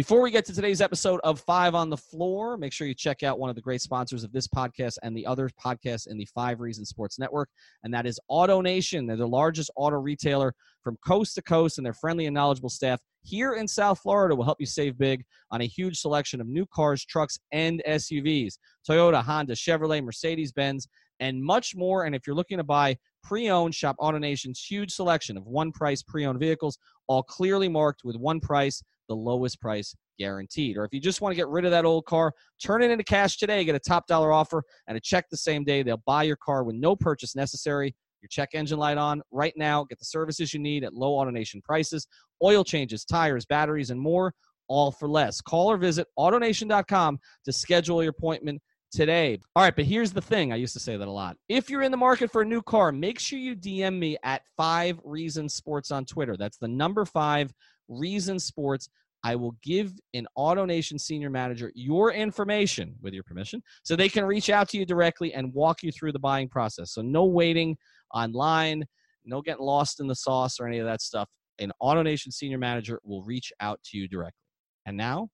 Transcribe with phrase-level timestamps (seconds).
[0.00, 3.22] Before we get to today's episode of Five on the Floor, make sure you check
[3.22, 6.24] out one of the great sponsors of this podcast and the other podcasts in the
[6.34, 7.50] Five Reasons Sports Network,
[7.84, 9.06] and that is AutoNation.
[9.06, 12.98] They're the largest auto retailer from coast to coast, and their friendly and knowledgeable staff
[13.20, 16.64] here in South Florida will help you save big on a huge selection of new
[16.64, 18.54] cars, trucks, and SUVs
[18.88, 20.88] Toyota, Honda, Chevrolet, Mercedes Benz,
[21.20, 22.04] and much more.
[22.04, 26.02] And if you're looking to buy pre owned, shop AutoNation's huge selection of one price
[26.02, 30.76] pre owned vehicles, all clearly marked with one price the lowest price guaranteed.
[30.76, 32.32] Or if you just want to get rid of that old car,
[32.64, 35.64] turn it into cash today, get a top dollar offer and a check the same
[35.64, 35.82] day.
[35.82, 37.94] They'll buy your car with no purchase necessary.
[38.22, 39.84] Your check engine light on right now.
[39.84, 42.06] Get the services you need at low AutoNation prices,
[42.42, 44.32] oil changes, tires, batteries, and more,
[44.68, 45.40] all for less.
[45.40, 48.60] Call or visit AutoNation.com to schedule your appointment
[48.92, 49.38] today.
[49.56, 50.52] All right, but here's the thing.
[50.52, 51.36] I used to say that a lot.
[51.48, 54.42] If you're in the market for a new car, make sure you DM me at
[54.56, 56.36] Five Reasons Sports on Twitter.
[56.36, 57.52] That's the number five
[57.90, 58.88] Reasons Sports.
[59.22, 64.24] I will give an AutoNation senior manager your information with your permission so they can
[64.24, 66.92] reach out to you directly and walk you through the buying process.
[66.92, 67.76] So, no waiting
[68.14, 68.86] online,
[69.26, 71.28] no getting lost in the sauce or any of that stuff.
[71.58, 74.40] An AutoNation senior manager will reach out to you directly.
[74.86, 75.28] And now,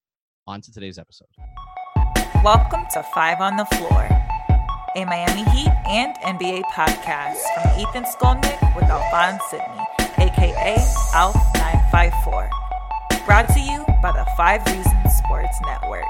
[0.48, 1.28] on to today's episode.
[2.42, 4.08] Welcome to Five on the Floor,
[4.96, 9.84] a Miami Heat and NBA podcast from Ethan Skolnick with Alphonse Sidney,
[10.18, 10.76] aka
[11.96, 13.24] Alf954.
[13.24, 16.04] Brought to you by the Five Reasons Sports Network.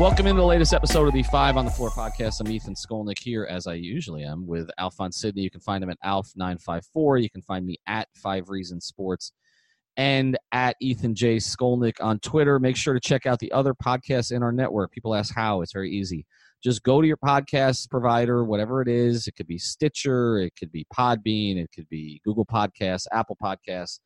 [0.00, 2.40] Welcome into the latest episode of the Five on the Floor podcast.
[2.40, 5.42] I'm Ethan Skolnick here, as I usually am, with Alphonse Sidney.
[5.42, 7.22] You can find him at Alf954.
[7.22, 9.32] You can find me at Five Reasons Sports
[9.98, 11.36] and at Ethan J.
[11.36, 12.58] Skolnick on Twitter.
[12.58, 14.92] Make sure to check out the other podcasts in our network.
[14.92, 15.60] People ask how.
[15.60, 16.24] It's very easy.
[16.62, 19.26] Just go to your podcast provider, whatever it is.
[19.26, 23.98] It could be Stitcher, it could be Podbean, it could be Google Podcasts, Apple Podcasts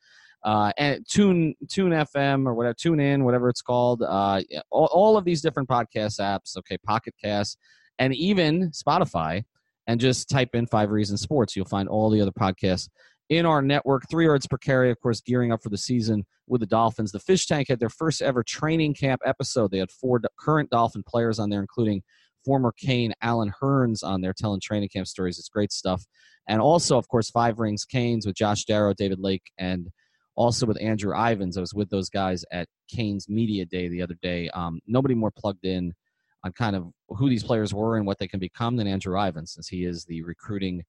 [0.47, 4.03] uh, and Tune Tune FM or whatever, Tune In, whatever it's called.
[4.03, 4.41] Uh,
[4.71, 6.57] all, all of these different podcast apps.
[6.57, 7.59] Okay, Pocket Cast,
[7.99, 9.45] and even Spotify.
[9.89, 11.55] And just type in Five Reasons Sports.
[11.55, 12.89] You'll find all the other podcasts
[13.29, 14.03] in our network.
[14.11, 17.13] Three yards per carry, of course, gearing up for the season with the Dolphins.
[17.13, 19.71] The Fish Tank had their first ever training camp episode.
[19.71, 22.03] They had four current Dolphin players on there, including
[22.47, 25.39] former Cane Allen Hurns on there telling training camp stories.
[25.39, 26.07] It's great stuff.
[26.49, 29.89] And also, of course, Five Rings Canes with Josh Darrow, David Lake, and
[30.37, 31.57] also with Andrew Ivins.
[31.57, 34.49] I was with those guys at Canes Media Day the other day.
[34.51, 35.93] Um, nobody more plugged in
[36.45, 39.55] on kind of who these players were and what they can become than Andrew Ivins,
[39.55, 40.85] since he is the recruiting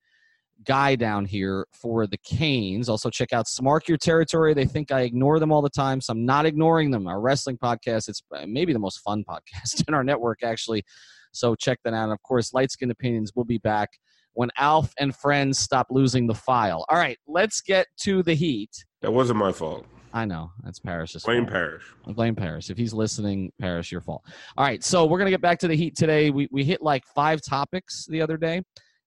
[0.64, 2.90] guy down here for the Canes.
[2.90, 4.54] Also, check out Smark Your Territory.
[4.54, 7.08] They think I ignore them all the time, so I'm not ignoring them.
[7.08, 10.84] Our wrestling podcast, it's uh, maybe the most fun podcast in our network, actually.
[11.32, 12.06] So check that out.
[12.06, 13.90] And of course, Light Skin Opinions will be back
[14.34, 16.86] when Alf and friends stop losing the file.
[16.90, 18.70] All right, let's get to the heat.
[19.02, 19.86] That wasn't my fault.
[20.14, 21.52] I know that's Parrish's Blame fault.
[21.52, 21.84] Parrish.
[22.08, 22.70] Blame Parrish.
[22.70, 24.24] If he's listening, Parrish, your fault.
[24.56, 26.30] All right, so we're gonna get back to the heat today.
[26.30, 28.62] We we hit like five topics the other day,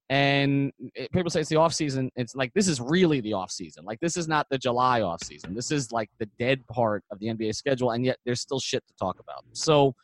[0.08, 2.10] and it, people say it's the off season.
[2.16, 3.84] It's like this is really the off season.
[3.84, 5.54] Like this is not the July off season.
[5.54, 8.84] This is like the dead part of the NBA schedule, and yet there's still shit
[8.88, 9.44] to talk about.
[9.52, 9.94] So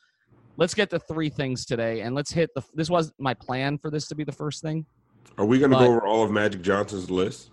[0.56, 2.62] let's get to three things today, and let's hit the.
[2.74, 4.86] This was my plan for this to be the first thing.
[5.38, 7.50] Are we going to go over all of Magic Johnson's list?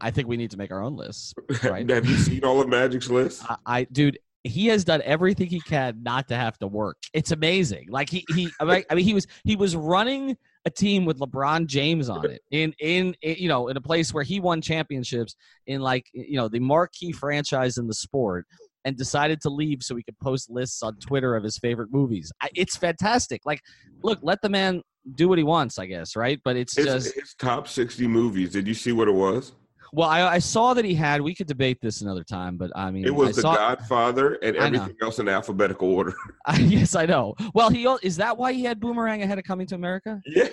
[0.00, 1.34] I think we need to make our own list.
[1.64, 1.88] Right.
[1.88, 3.44] Have you seen all of Magic's list?
[3.48, 6.96] I, I dude, he has done everything he can not to have to work.
[7.12, 7.86] It's amazing.
[7.90, 11.18] Like he he I mean, I mean he was he was running a team with
[11.18, 14.60] LeBron James on it in, in in you know in a place where he won
[14.60, 15.36] championships
[15.66, 18.46] in like you know the marquee franchise in the sport
[18.84, 22.32] and decided to leave so he could post lists on Twitter of his favorite movies.
[22.42, 23.42] I, it's fantastic.
[23.44, 23.60] Like
[24.02, 24.82] look, let the man
[25.14, 26.40] do what he wants, I guess, right?
[26.44, 28.50] But it's His, just his top 60 movies.
[28.52, 29.52] Did you see what it was?
[29.92, 31.20] well, I, I saw that he had.
[31.20, 34.34] We could debate this another time, but I mean, It was I The saw, Godfather
[34.42, 36.14] and everything else in alphabetical order.
[36.58, 37.34] yes, I know.
[37.54, 40.20] Well, he is that why he had Boomerang ahead of Coming to America?
[40.26, 40.48] yeah,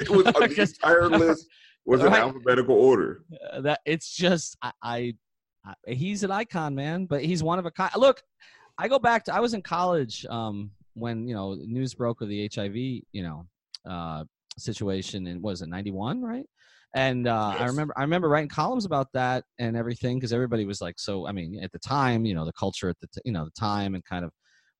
[0.00, 1.46] it was the entire list
[1.86, 2.20] was in Right.
[2.20, 3.24] alphabetical order.
[3.52, 5.14] Uh, that it's just I, I, I
[5.86, 7.06] he's an icon, man.
[7.06, 7.90] But he's one of a kind.
[7.96, 8.22] Look,
[8.78, 12.28] I go back to I was in college um, when you know news broke of
[12.28, 13.46] the HIV you know
[13.88, 14.24] uh,
[14.58, 16.46] situation in was it ninety one right?
[16.94, 20.80] And uh, I remember I remember writing columns about that and everything because everybody was
[20.82, 21.26] like so.
[21.26, 23.50] I mean, at the time, you know, the culture at the t- you know the
[23.52, 24.32] time and kind of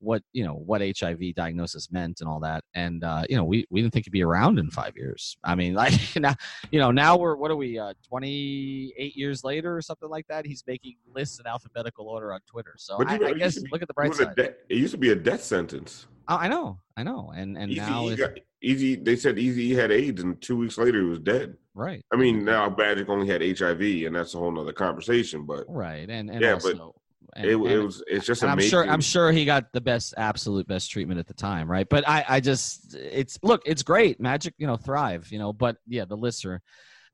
[0.02, 2.64] what you know what HIV diagnosis meant and all that.
[2.74, 5.36] And uh, you know, we we didn't think he'd be around in five years.
[5.44, 6.34] I mean, like now
[6.70, 10.44] you know now we're what are we uh, 28 years later or something like that.
[10.46, 12.74] He's making lists in alphabetical order on Twitter.
[12.76, 14.36] So But I, you I it guess be- look at the bright a side.
[14.36, 16.06] de- it used to be a death sentence.
[16.28, 18.30] Oh, I know, I know, and and now Easy, got,
[18.62, 21.56] Easy, they said Easy he had AIDS, and two weeks later he was dead.
[21.74, 22.00] right.
[22.12, 25.44] I mean, now Magic only had HIV, and that's a whole nother conversation.
[25.46, 26.94] But Right, and and Yeah, but- also
[27.34, 28.02] And, it, it was.
[28.06, 31.26] It's just and I'm sure I'm sure he got the best absolute best treatment at
[31.26, 31.88] the time, right?
[31.88, 34.20] But I I just it's look, it's great.
[34.20, 36.60] Magic, you know, thrive, you know, but yeah, the lists are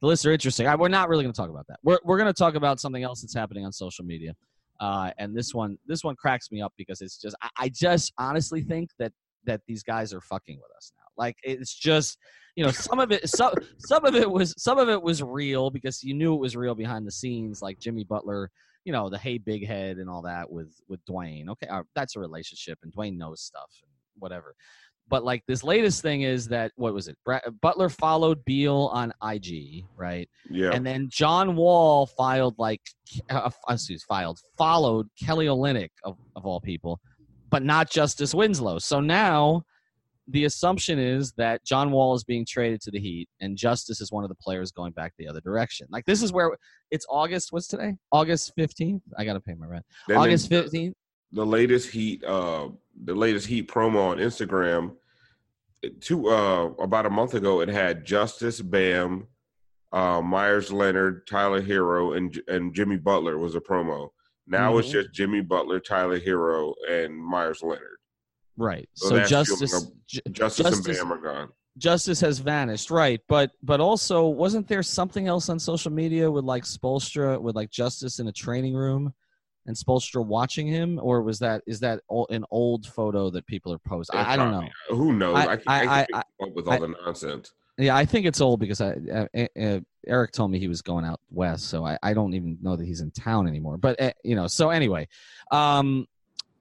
[0.00, 0.66] the lists are interesting.
[0.66, 1.78] I, we're not really going to talk about that.
[1.84, 4.34] We're we're going to talk about something else that's happening on social media.
[4.80, 8.12] Uh, and this one this one cracks me up because it's just I, I just
[8.18, 9.12] honestly think that
[9.44, 11.04] that these guys are fucking with us now.
[11.16, 12.18] Like it's just
[12.56, 15.70] you know some of it some some of it was some of it was real
[15.70, 18.50] because you knew it was real behind the scenes like Jimmy Butler
[18.84, 22.16] you know the hey big head and all that with with Dwyane okay uh, that's
[22.16, 24.54] a relationship and Dwyane knows stuff and whatever
[25.08, 29.12] but like this latest thing is that what was it Bra- Butler followed Beal on
[29.22, 30.70] IG right yeah.
[30.72, 32.82] and then John Wall filed like
[33.30, 37.00] uh, excuse filed followed Kelly Olynyk of, of all people,
[37.50, 38.78] but not Justice Winslow.
[38.78, 39.64] So now
[40.30, 44.12] the assumption is that John Wall is being traded to the Heat, and Justice is
[44.12, 45.86] one of the players going back the other direction.
[45.90, 46.50] Like this is where
[46.90, 47.52] it's August.
[47.52, 47.94] What's today?
[48.12, 49.02] August fifteenth.
[49.16, 49.84] I gotta pay my rent.
[50.06, 50.94] Then August fifteenth.
[51.32, 52.68] the latest heat uh
[53.04, 54.92] the latest heat promo on instagram
[56.00, 59.26] two uh about a month ago it had justice bam
[59.92, 64.08] uh meyers leonard tyler herro and and jimmy butler was a promo
[64.46, 64.92] now it's Mhm.
[64.92, 67.97] just jimmy butler tyler herro and meyers leonard
[68.58, 68.88] Right.
[68.94, 69.86] So So, Justice.
[70.08, 73.20] Ju- justice, Justice- and bam are gone Justice has vanished, right?
[73.28, 77.70] But but also, wasn't there something else on social media with like Spoelstra with like
[77.70, 79.14] Justice in a training room,
[79.66, 82.00] and Spoelstra watching him, or was that is that
[82.30, 84.18] an old photo that people are posting?
[84.18, 84.68] I, I don't know.
[84.88, 88.04] Who knows I- i, can't, I- I, I- with all I- the nonsense Yeah, I
[88.04, 91.68] think it's old because I, uh, uh, Eric told me he was going out west,
[91.68, 93.76] so I, I don't even know that he's in town anymore.
[93.76, 95.06] But uh, you know, so anyway,
[95.52, 96.06] um,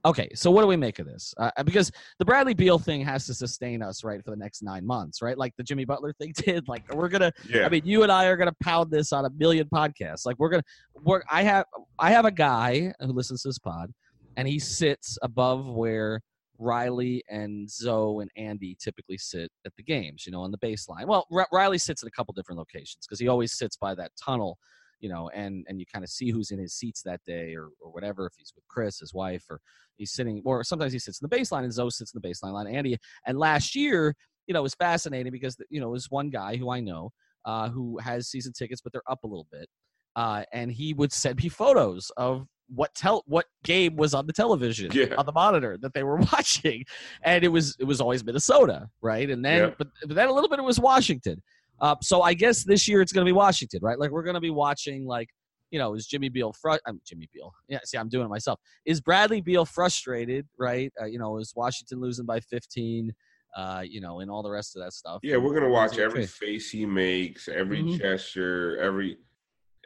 [0.07, 0.29] okay.
[0.33, 1.33] So what do we make of this?
[1.37, 4.85] Uh, because the Bradley Beal thing has to sustain us right for the next nine
[4.85, 5.37] months, right?
[5.37, 6.67] Like the Jimmy Butler thing did.
[6.67, 9.29] Like we're gonna yeah I mean, you and I are gonna pound this on a
[9.31, 10.25] million podcasts.
[10.25, 10.63] Like we're gonna
[10.95, 11.25] work.
[11.29, 11.65] I have
[11.99, 13.93] I have a guy who listens to this pod,
[14.37, 16.21] and he sits above where
[16.59, 20.25] Riley and Zoe and Andy typically sit at the games.
[20.25, 21.05] You know, on the baseline.
[21.05, 24.11] Well, R- Riley sits at a couple different locations because he always sits by that
[24.23, 24.57] tunnel.
[24.99, 27.69] You know, and and you kind of see who's in his seats that day or
[27.79, 28.25] or whatever.
[28.25, 29.59] If he's with Chris, his wife, or
[29.97, 32.53] he's sitting, or sometimes he sits in the baseline and Zoe sits in the baseline
[32.53, 32.67] line.
[32.67, 34.15] Andy and last year,
[34.47, 37.11] you know, it was fascinating because you know, it was one guy who I know
[37.45, 39.67] uh, who has season tickets, but they're up a little bit.
[40.15, 44.33] Uh, and he would send me photos of what tell what game was on the
[44.33, 45.15] television Yeah.
[45.17, 46.83] on the monitor that they were watching,
[47.21, 49.29] and it was it was always Minnesota, right?
[49.29, 49.69] And then Yeah.
[49.77, 51.41] but, but then a little bit it was Washington.
[51.79, 53.99] Uh, so I guess this year it's going to be Washington, right?
[53.99, 55.29] Like we're going to be watching like
[55.71, 57.53] you know is Jimmy Beal fr- I'm Jimmy Beal.
[57.67, 58.59] Yeah, see I'm doing it myself.
[58.85, 60.91] Is Bradley Beal frustrated, right?
[60.99, 63.13] Uh, you know, is Washington losing by 15?
[63.55, 65.19] Uh, you know, and all the rest of that stuff.
[65.23, 67.97] Yeah, we're gonna watch every face he makes, every Mhm.
[67.97, 69.17] gesture, every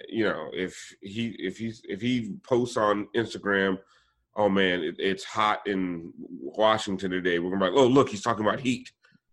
[0.10, 3.78] you know, if he if he's if he posts on Instagram,
[4.36, 7.40] oh man, it, it's hot in Washington today.
[7.40, 8.92] We're gonna be like, oh look, he's talking about heat.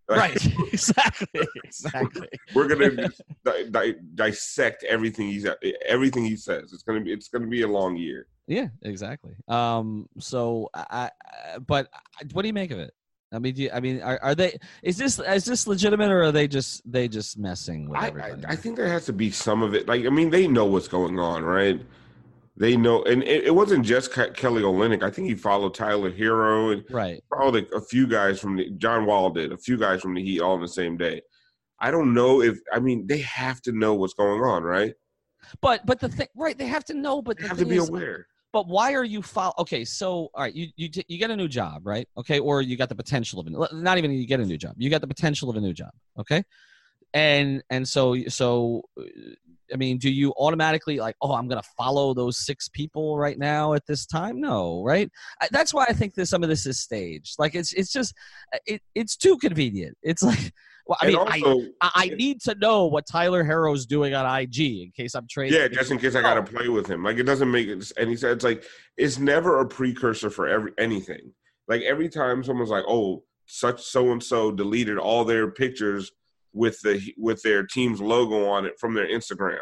[0.09, 2.29] Like, Right, exactly, exactly.
[2.55, 3.09] We're gonna
[3.45, 5.47] di- di- dissect everything he's
[5.87, 6.73] everything he says.
[6.73, 8.27] It's gonna be it's gonna be a long year.
[8.47, 9.35] Yeah, exactly.
[9.49, 11.11] Um, so I,
[11.55, 11.89] I but
[12.33, 12.95] what do you make of it?
[13.31, 14.59] I mean, do you, I mean, are, are they?
[14.83, 18.09] Is this is this legitimate, or are they just they just messing with I, I
[18.09, 18.45] everybody?
[18.47, 19.87] I think there has to be some of it.
[19.87, 21.83] Like I mean, they know what's going on, right?
[22.59, 25.05] They know, and it, it wasn't just Ke- Kelly Olynyk.
[25.05, 27.23] I think he followed Tyler Herro and right.
[27.31, 30.41] probably a few guys from the John Wall did, a few guys from the Heat
[30.41, 31.23] all on the same day.
[31.79, 34.93] I don't know if I mean they have to know what's going on, right?
[35.61, 36.59] But but the thing, right?
[36.59, 37.23] They have to know.
[37.23, 38.27] But They the have to be is, aware.
[38.53, 39.53] But why are you follow?
[39.59, 42.09] Okay, so all right, you you t- you get a new job, right?
[42.17, 44.75] Okay, or you got the potential of a not even you get a new job.
[44.79, 45.91] You got the potential of a new job.
[46.19, 46.43] Okay,
[47.15, 49.05] and and so so uh,
[49.73, 53.75] I mean, do you automatically like, oh, I'm gonna follow those six people right now
[53.75, 54.41] at this time?
[54.41, 55.11] No, right?
[55.41, 57.37] I, that's why I think that some of this is staged.
[57.39, 58.15] Like it's it's just
[58.67, 59.97] it, it's too convenient.
[60.03, 60.53] It's like,
[60.87, 64.15] well, I and mean, I, also, I I need to know what Tyler Herro's doing
[64.15, 65.59] on IG in case I'm trading.
[65.59, 67.03] yeah, just in case I got to play with him.
[67.03, 67.93] Like it doesn't make it.
[67.99, 68.65] And he said it's like
[68.97, 71.33] it's never a precursor for every anything.
[71.67, 76.13] Like every time someone's like, oh, such so and so deleted all their pictures
[76.53, 79.59] with the with their team's logo on it from their Instagram.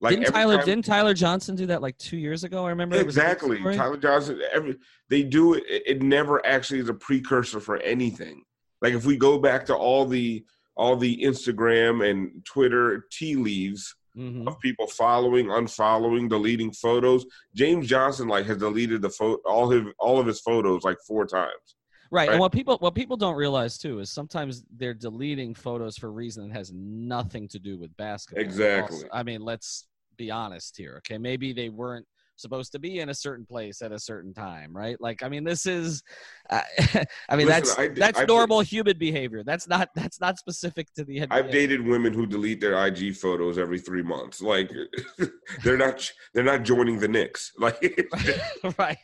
[0.00, 2.64] Like didn't Tyler time- didn't Tyler Johnson do that like two years ago?
[2.64, 3.58] I remember it was exactly.
[3.60, 4.40] Tyler Johnson.
[4.52, 4.76] Every
[5.10, 5.64] they do it.
[5.68, 8.42] It never actually is a precursor for anything.
[8.80, 10.44] Like if we go back to all the
[10.76, 14.46] all the Instagram and Twitter tea leaves Mhm.
[14.48, 17.26] of people following, unfollowing, deleting photos.
[17.54, 21.26] James Johnson like has deleted the photo all his all of his photos like four
[21.26, 21.74] times.
[22.10, 22.28] Right.
[22.28, 22.32] Right.
[22.32, 26.10] And what people what people don't realize too is sometimes they're deleting photos for a
[26.10, 28.44] reason that has nothing to do with basketball.
[28.44, 28.96] Exactly.
[28.96, 29.86] Also, I mean, let's
[30.16, 30.96] be honest here.
[30.98, 32.06] Okay, maybe they weren't
[32.38, 34.96] supposed to be in a certain place at a certain time, right?
[35.00, 36.02] Like, I mean, this is,
[36.50, 36.60] uh,
[37.28, 39.42] I mean, Listen, that's I that's I've- normal human behavior.
[39.44, 41.26] That's not that's not specific to the NBA.
[41.30, 44.40] I've dated women who delete their IG photos every three months.
[44.40, 44.70] Like
[45.64, 47.52] they're not they're not joining the Knicks.
[47.58, 47.80] Like
[48.78, 48.96] right,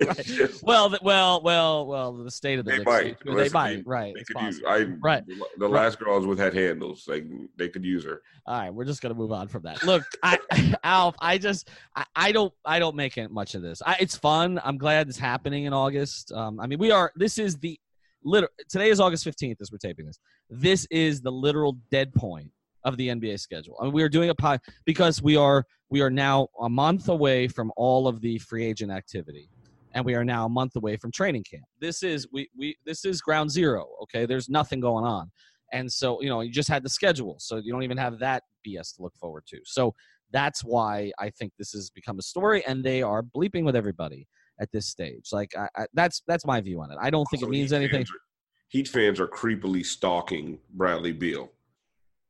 [0.00, 0.24] right.
[0.24, 2.12] just- Well, well, well, well.
[2.12, 3.16] The state of the They Knicks, might.
[3.24, 3.82] They Listen, might.
[3.86, 4.14] right.
[4.14, 4.62] they it's could use.
[4.66, 5.24] I Right.
[5.26, 5.70] The Right.
[5.70, 7.24] last girls with had handles, like
[7.56, 8.22] they could use her.
[8.46, 9.82] All right, we're just gonna move on from that.
[9.84, 10.38] Look, I,
[10.82, 13.80] Alf, I just, I, I don't, I don't make much of this.
[13.86, 14.60] I, it's fun.
[14.64, 16.32] I'm glad it's happening in August.
[16.32, 17.12] Um, I mean, we are.
[17.14, 17.78] This is the
[18.24, 18.50] literal.
[18.68, 20.18] Today is August 15th as we're taping this.
[20.48, 22.50] This is the literal dead point
[22.84, 23.76] of the NBA schedule.
[23.80, 27.08] I mean, we are doing a pod because we are we are now a month
[27.08, 29.48] away from all of the free agent activity,
[29.92, 31.64] and we are now a month away from training camp.
[31.80, 33.86] This is we we this is ground zero.
[34.02, 35.30] Okay, there's nothing going on.
[35.72, 37.36] And so, you know, you just had the schedule.
[37.38, 39.60] So you don't even have that BS to look forward to.
[39.64, 39.94] So
[40.32, 44.26] that's why I think this has become a story and they are bleeping with everybody
[44.60, 45.28] at this stage.
[45.32, 46.98] Like I, I, that's that's my view on it.
[47.00, 47.98] I don't think it means Heat anything.
[48.04, 48.26] fans are-
[48.68, 51.50] Heat fans are creepily stalking Bradley Beal.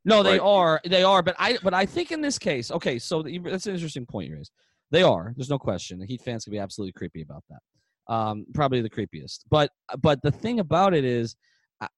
[0.06, 0.80] No, they Like- are.
[0.86, 1.22] They are.
[1.22, 4.30] But I but I think in this case, okay, so the- that's an interesting point
[4.30, 4.52] you raised.
[4.90, 5.32] They are.
[5.36, 5.98] There's no question.
[5.98, 7.60] The Heat fans can be absolutely creepy about that.
[8.14, 9.40] Um, probably the creepiest.
[9.50, 11.36] But but the thing about it is,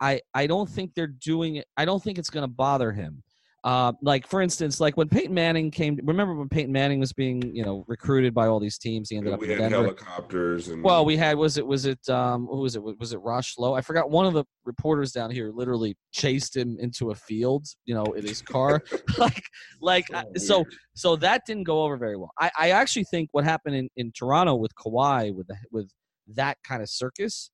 [0.00, 1.66] I I don't think they're doing it.
[1.76, 3.23] I don't think it's going to bother him.
[3.64, 5.99] Uh, like for instance, like when Peyton Manning came.
[6.02, 9.09] Remember when Peyton Manning was being you know recruited by all these teams?
[9.09, 9.83] He ended up we had Denver.
[9.83, 13.19] helicopters and Well, we had was it was it um who was it was it
[13.19, 13.75] Rosh Lowe?
[13.75, 17.95] I forgot one of the reporters down here literally chased him into a field, you
[17.95, 18.83] know, in his car.
[19.19, 19.45] like
[19.81, 20.64] like So
[20.95, 22.33] so that didn't go over very well.
[22.40, 25.88] I, I actually think what happened in, in Toronto with Kawhi with the, with
[26.35, 27.50] that kind of circus,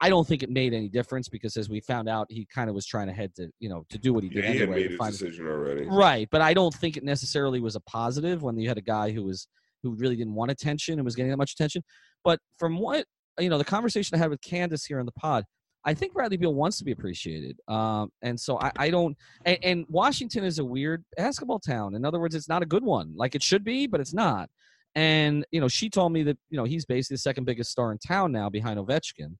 [0.00, 2.74] I- don't think it made any difference because as we found out, he kind of
[2.74, 4.68] was trying to head to you know to do what he did yeah, he had
[4.68, 4.88] anyway.
[4.88, 5.86] made to his decision already.
[5.86, 9.10] Right, but I don't think it necessarily was a positive when you had a guy
[9.10, 9.48] who was
[9.82, 11.82] who really didn't want attention and was getting that much attention.
[12.24, 13.04] But from what
[13.38, 15.44] you know, the conversation I had with Candace here on the pod,
[15.84, 19.16] I think Bradley Beal wants to be appreciated, um, and so I, I don't.
[19.44, 21.94] And, and Washington is a weird basketball town.
[21.94, 23.12] In other words, it's not a good one.
[23.16, 24.50] Like it should be, but it's not.
[24.96, 27.92] And you know, she told me that you know he's basically the second biggest star
[27.92, 29.36] in town now, behind Ovechkin.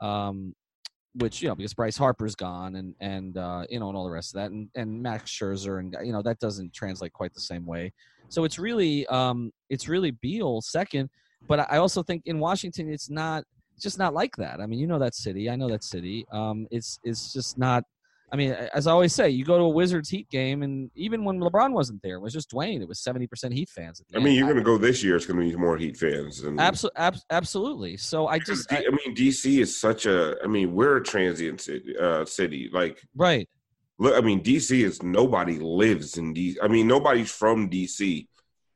[0.00, 0.54] Um,
[1.16, 4.10] which you know because Bryce Harper's gone and and uh, you know and all the
[4.10, 7.40] rest of that and and Max Scherzer and you know that doesn't translate quite the
[7.40, 7.92] same way.
[8.28, 11.08] So it's really um it's really Beal second,
[11.48, 14.60] but I also think in Washington it's not it's just not like that.
[14.60, 16.26] I mean you know that city, I know that city.
[16.32, 17.84] Um, it's it's just not.
[18.32, 21.24] I mean, as I always say, you go to a Wizards Heat game, and even
[21.24, 22.80] when LeBron wasn't there, it was just Dwyane.
[22.80, 24.00] It was seventy percent Heat fans.
[24.00, 25.14] At the I mean, you're going to go this year.
[25.14, 26.40] It's going to be more Heat fans.
[26.42, 27.96] And Abso- ab- absolutely.
[27.96, 30.36] So I just D- I- I mean, DC is such a.
[30.42, 31.94] I mean, we're a transient city.
[31.96, 32.68] Uh, city.
[32.72, 33.48] Like, right.
[33.98, 34.14] look.
[34.16, 36.56] I mean, DC is nobody lives in DC.
[36.60, 38.26] I mean, nobody's from DC,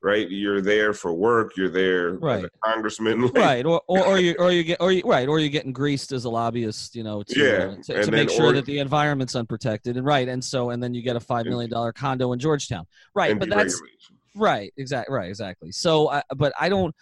[0.03, 0.31] right?
[0.31, 1.57] You're there for work.
[1.57, 2.45] You're there as Right.
[2.45, 3.21] a congressman.
[3.31, 5.73] Like, right or, or or you or you get or you right or you're getting
[5.73, 8.65] greased as a lobbyist you know to, Yeah, uh, to, to make sure or- that
[8.65, 11.93] the environment's unprotected and right and so and then you get a five million dollar
[11.93, 13.81] condo in georgetown right but that's
[14.35, 16.95] right exactly right exactly so I, but i don't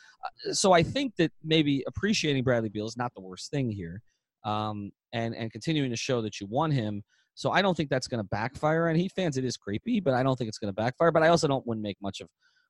[0.49, 4.03] uh, so i think that maybe appreciating bradley beal is not the worst thing here
[4.45, 7.03] um and and continuing to show that you want him
[7.35, 10.15] so i don't think that's going to backfire and heat fans it is creepy but
[10.15, 12.29] i don't think it's going to backfire but i also don't wouldn't make much of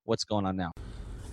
[0.09, 0.73] what's going on now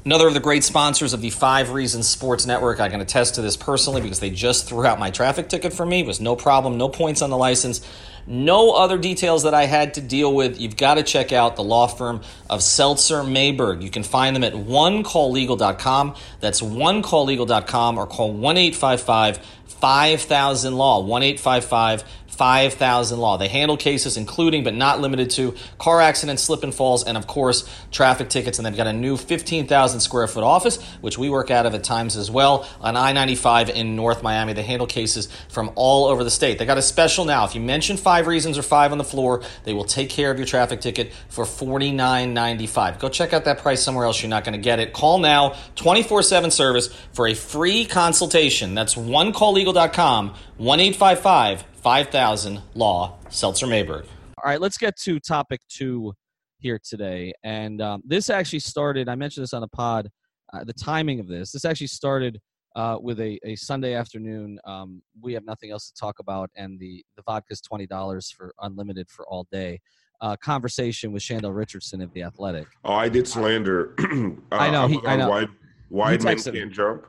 [0.05, 2.79] Another of the great sponsors of the Five Reasons Sports Network.
[2.79, 5.84] I can attest to this personally because they just threw out my traffic ticket for
[5.84, 6.01] me.
[6.01, 7.82] It was no problem, no points on the license,
[8.27, 10.60] no other details that I had to deal with.
[10.60, 13.82] You've got to check out the law firm of Seltzer Mayberg.
[13.82, 16.15] You can find them at onecalllegal.com.
[16.39, 21.01] That's onecalllegal.com or call 1 855 5000 Law.
[21.01, 22.03] 1 855
[22.36, 23.38] 5000 Law.
[23.38, 27.27] They handle cases including but not limited to car accidents, slip and falls, and of
[27.27, 28.60] course, traffic tickets.
[28.60, 31.84] And they've got a new 15,000 square foot office, which we work out of at
[31.84, 34.53] times as well, on I 95 in North Miami.
[34.53, 36.58] They handle cases from all over the state.
[36.58, 37.46] They got a special now.
[37.46, 40.38] If you mention five reasons or five on the floor, they will take care of
[40.38, 42.98] your traffic ticket for $49.95.
[42.98, 44.22] Go check out that price somewhere else.
[44.22, 44.93] You're not going to get it.
[44.93, 48.74] Call now, 24 7 service for a free consultation.
[48.74, 54.05] That's onecalllegal.com, 1 855 5000 Law, Seltzer Mayberg.
[54.41, 56.13] All right, let's get to topic two
[56.60, 57.34] here today.
[57.43, 60.10] And um, this actually started, I mentioned this on the pod,
[60.53, 61.51] uh, the timing of this.
[61.51, 62.39] This actually started
[62.75, 64.60] uh, with a, a Sunday afternoon.
[64.65, 69.10] Um, we have nothing else to talk about, and the, the vodka's $20 for unlimited
[69.10, 69.79] for all day.
[70.22, 72.67] Uh, conversation with Shandel Richardson of The Athletic.
[72.84, 73.94] Oh, I did slander.
[74.00, 75.29] uh, I know, he- I know.
[75.29, 75.50] Wide,
[75.89, 77.05] wide men can't jump.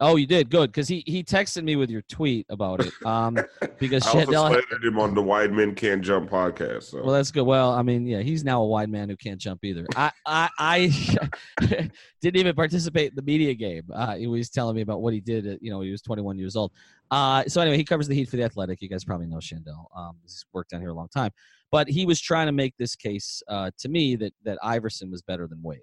[0.00, 2.92] Oh, you did good because he he texted me with your tweet about it.
[3.04, 3.38] Um,
[3.78, 6.84] because I also slandered him on the Wide Men Can't Jump podcast.
[6.84, 7.02] So.
[7.02, 7.42] Well, that's good.
[7.42, 9.86] Well, I mean, yeah, he's now a wide man who can't jump either.
[9.94, 11.90] I I, I
[12.22, 13.82] didn't even participate in the media game.
[13.92, 15.46] Uh, he was telling me about what he did.
[15.46, 16.72] At, you know, he was 21 years old.
[17.10, 18.80] Uh, so anyway, he covers the Heat for the Athletic.
[18.80, 19.84] You guys probably know Shandel.
[19.94, 21.30] Um, he's worked down here a long time.
[21.72, 25.22] But he was trying to make this case uh, to me that that Iverson was
[25.22, 25.80] better than Wade.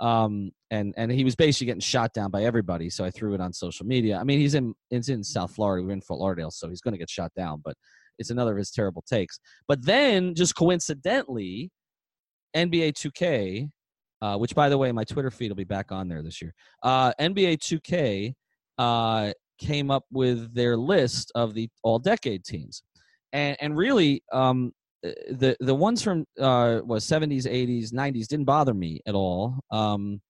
[0.00, 2.88] Um, and and he was basically getting shot down by everybody.
[2.88, 4.16] So I threw it on social media.
[4.18, 5.86] I mean, he's in he's in South Florida.
[5.86, 7.60] We're in Fort Lauderdale, so he's going to get shot down.
[7.64, 7.76] But
[8.18, 9.40] it's another of his terrible takes.
[9.68, 11.70] But then, just coincidentally,
[12.56, 13.70] NBA 2K,
[14.22, 16.54] uh, which by the way, my Twitter feed will be back on there this year.
[16.82, 18.34] Uh, NBA 2K
[18.78, 22.82] uh, came up with their list of the all decade teams,
[23.32, 28.74] and and really, um, the the ones from uh, was 70s, 80s, 90s didn't bother
[28.74, 29.58] me at all.
[29.70, 30.20] Um,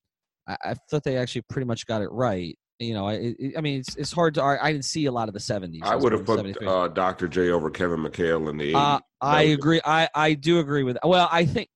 [0.47, 2.57] I, I thought they actually pretty much got it right.
[2.79, 4.43] You know, I, I mean, it's, it's hard to.
[4.43, 5.81] I didn't see a lot of the 70s.
[5.83, 6.67] I would have put in 73.
[6.67, 7.29] uh, Dr.
[7.29, 8.97] J over Kevin McHale in the 80s.
[8.97, 9.81] Uh, I That agree.
[9.85, 10.97] I, I do agree with.
[11.05, 11.69] Well, I think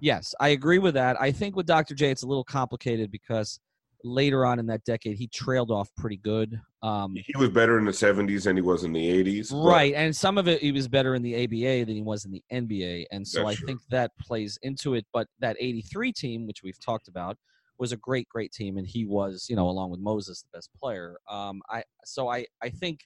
[0.00, 1.20] yes, I agree with that.
[1.20, 1.94] I think with Dr.
[1.94, 3.60] J, it's a little complicated because
[4.04, 6.60] later on in that decade, he trailed off pretty good.
[6.82, 9.50] Um, He was better in the 70s than he was in the 80s.
[9.50, 12.24] but right, and some of it he was better in the ABA than he was
[12.24, 13.66] in the NBA, and so I true.
[13.66, 15.06] think that plays into it.
[15.12, 17.36] But that '83 team, which we've talked about,
[17.78, 20.70] was a great, great team, and he was, you know, along with Moses, the best
[20.80, 21.16] player.
[21.30, 23.00] Um, I so I I think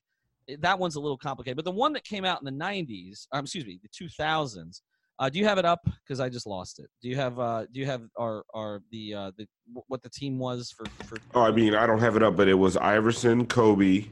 [0.61, 1.57] that one's a little complicated.
[1.57, 4.81] But the one that came out in the '90s, um, excuse me, the 2000s.
[5.19, 5.81] Uh, do you have it up?
[6.05, 6.89] Because I just lost it.
[7.03, 9.47] Do you have uh, Do you have our our the uh, the
[9.89, 12.49] what the team was for for Oh, I mean, I don't have it up, but
[12.49, 14.07] it was Iverson, Kobe,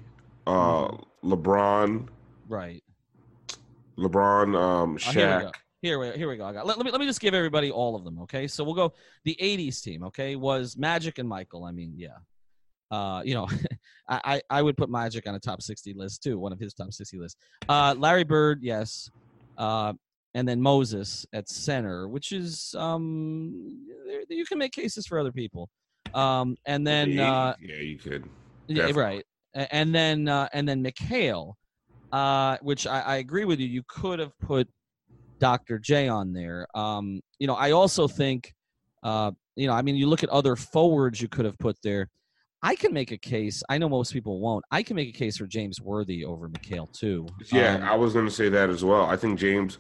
[0.47, 0.53] uh,
[0.89, 1.33] Mm-hmm.
[1.33, 2.09] LeBron,
[2.49, 2.83] right?
[3.99, 5.41] LeBron, um, Oh, here we Shaq.
[5.43, 5.51] go.
[5.83, 6.47] Here we, here we go.
[6.47, 8.19] I got, let, let me let me just give everybody all of them.
[8.23, 8.95] Okay, so we'll go.
[9.25, 11.65] The '80s team, okay, was Magic and Michael.
[11.65, 12.17] I mean, yeah,
[12.91, 13.47] uh, you know,
[14.09, 16.73] I, I I would put Magic on a top 60 list too, one of his
[16.73, 17.39] top 60 lists.
[17.69, 19.11] Uh, Larry Bird, yes,
[19.59, 19.93] uh,
[20.35, 23.87] and then Moses at center, which is um,
[24.29, 25.69] you can make cases for other people.
[26.13, 28.29] Um, and then The uh, yeah, you could.
[28.67, 29.25] yeah, right.
[29.55, 31.55] And then uh, and then McHale,
[32.13, 33.67] uh, which I, I agree with you.
[33.69, 34.69] You could have put
[35.39, 35.79] Dr.
[35.79, 36.67] J on there.
[36.75, 38.53] Um, you know, I also think,
[39.03, 42.09] uh, you know, I mean, you look at other forwards you could have put there.
[42.63, 43.63] I can make a case.
[43.69, 44.65] I know most people won't.
[44.71, 47.27] I can make a case for James Worthy over McHale too.
[47.53, 49.05] Yeah, Um, I was going to say that as well.
[49.05, 49.79] I think James,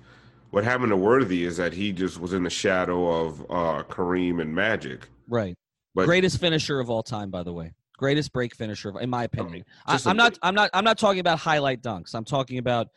[0.54, 4.40] what happened to Worthy is that he just was in the shadow of uh, Kareem
[4.40, 5.08] and Magic.
[5.28, 5.56] right.
[5.96, 7.72] But Greatest finisher of all time, by the way.
[7.96, 9.64] Greatest break finisher, of, in my opinion.
[9.86, 10.36] I, just a I'm not.
[10.42, 10.70] I'm not.
[10.74, 12.16] I'm not talking about highlight dunks.
[12.16, 12.88] I'm talking about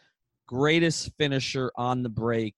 [0.48, 2.56] greatest finisher on the break.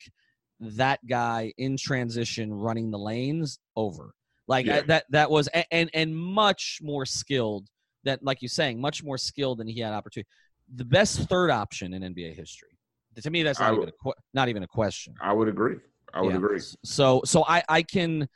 [0.62, 4.14] That guy in transition, running the lanes over.
[4.48, 4.78] Like Yeah.
[4.78, 5.06] I- that.
[5.10, 7.68] That was and and much more skilled.
[8.06, 10.30] That like you're saying, much more skilled than he had opportunity.
[10.74, 12.79] The best third option in NBA history.
[13.22, 15.14] To me, that's not would- even a not even a question.
[15.22, 15.76] I would agree.
[16.14, 16.38] I would Yeah.
[16.38, 16.62] agree.
[16.86, 18.28] So so I I can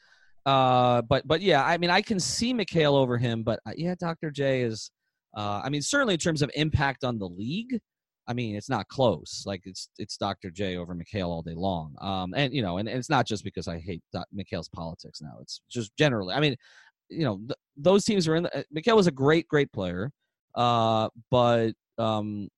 [0.46, 3.96] uh but but yeah, I mean I can see McHale over him, but uh, yeah,
[3.98, 4.30] Dr.
[4.32, 4.92] J is
[5.38, 7.80] uh I mean certainly in terms of impact on the league,
[8.28, 9.44] I mean it's not close.
[9.46, 10.52] Like it's it's Dr.
[10.52, 11.96] J over McHale all day long.
[12.02, 15.22] Um and you know, and, and it's not just because I hate Doc, McHale's politics
[15.22, 15.38] now.
[15.42, 16.34] It's just generally.
[16.36, 16.56] I mean,
[17.10, 20.12] you know, th- those teams are in the, uh, McHale was a great great player.
[20.56, 22.50] Uh but um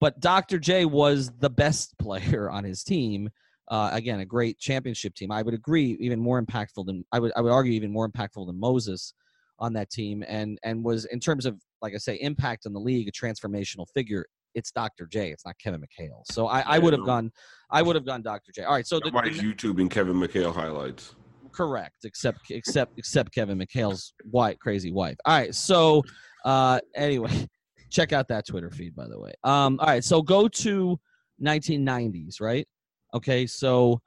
[0.00, 0.58] but Dr.
[0.58, 3.30] J was the best player on his team
[3.70, 5.30] uh, again, a great championship team.
[5.30, 7.30] I would agree, even more impactful than I would.
[7.36, 9.14] I would argue even more impactful than Moses
[9.60, 12.80] on that team, and and was in terms of like I say, impact on the
[12.80, 14.26] league, a transformational figure.
[14.56, 15.06] It's Dr.
[15.06, 15.30] J.
[15.30, 16.24] It's not Kevin McHale.
[16.24, 17.30] So I, I would have gone.
[17.70, 18.50] I would have gone Dr.
[18.52, 18.64] J.
[18.64, 18.84] All right.
[18.84, 21.14] So the, Nobody's the- YouTubing Kevin McHale highlights.
[21.52, 25.16] correct, except except except Kevin McHale's white crazy wife.
[25.24, 25.54] All right.
[25.54, 26.02] So
[26.44, 27.46] uh, anyway,
[27.90, 29.32] check out that Twitter feed, by the way.
[29.44, 30.04] Um, all right.
[30.04, 30.98] So go to
[31.42, 32.66] 1990s, right?
[33.14, 34.00] Okay, so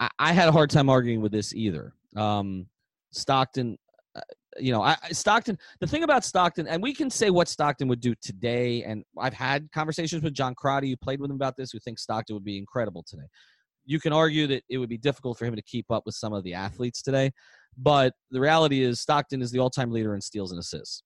[0.00, 1.92] I, I had a hard time arguing with this either.
[2.16, 2.66] Um,
[3.10, 3.76] Stockton,
[4.14, 4.20] uh,
[4.58, 5.58] you know, I, I- Stockton.
[5.80, 9.34] The thing about Stockton, and we can say what Stockton would do today, and I've
[9.34, 12.44] had conversations with John Crotty, who played with him about this, who thinks Stockton would
[12.44, 13.26] be incredible today.
[13.86, 16.32] You can argue that it would be difficult for him to keep up with some
[16.32, 17.32] of the athletes today,
[17.76, 21.02] but the reality is Stockton is the all-time leader in steals and assists.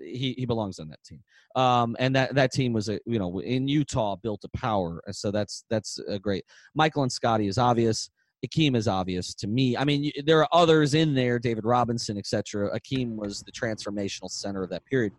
[0.00, 1.22] He he belongs on that team
[1.56, 5.16] um, and that that team was a you know in Utah built a power, and
[5.16, 6.44] so that's that's a great.
[6.74, 8.10] Michael and Scotty is obvious.
[8.46, 9.76] Akeem is obvious to me.
[9.76, 12.78] I mean, there are others in there, David Robinson, etc.
[12.78, 15.14] Akeem was the transformational center of that period.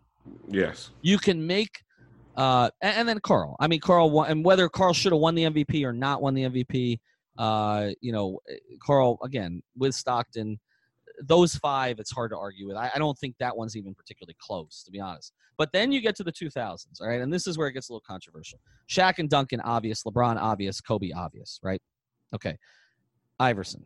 [0.48, 0.92] Yes.
[1.02, 1.82] You can make,
[2.38, 3.56] uh, and, and then Carl.
[3.60, 6.36] I mean, Carl won, and whether Carl should have won the MVP or not won
[6.36, 7.00] the MVP,
[7.40, 8.40] uh, you know,
[8.86, 10.60] Carl again with Stockton.
[11.24, 12.78] Those five, it's hard to argue with.
[12.78, 15.34] I, I don't think that one's even particularly close, to be honest.
[15.58, 17.22] But then you get to the 2000s, all right?
[17.22, 18.60] And this is where it gets a little controversial.
[18.90, 20.04] Shaq and Duncan, obvious.
[20.04, 20.80] LeBron, obvious.
[20.82, 21.82] Kobe, obvious, right?
[22.34, 22.58] Okay.
[23.40, 23.84] Iverson.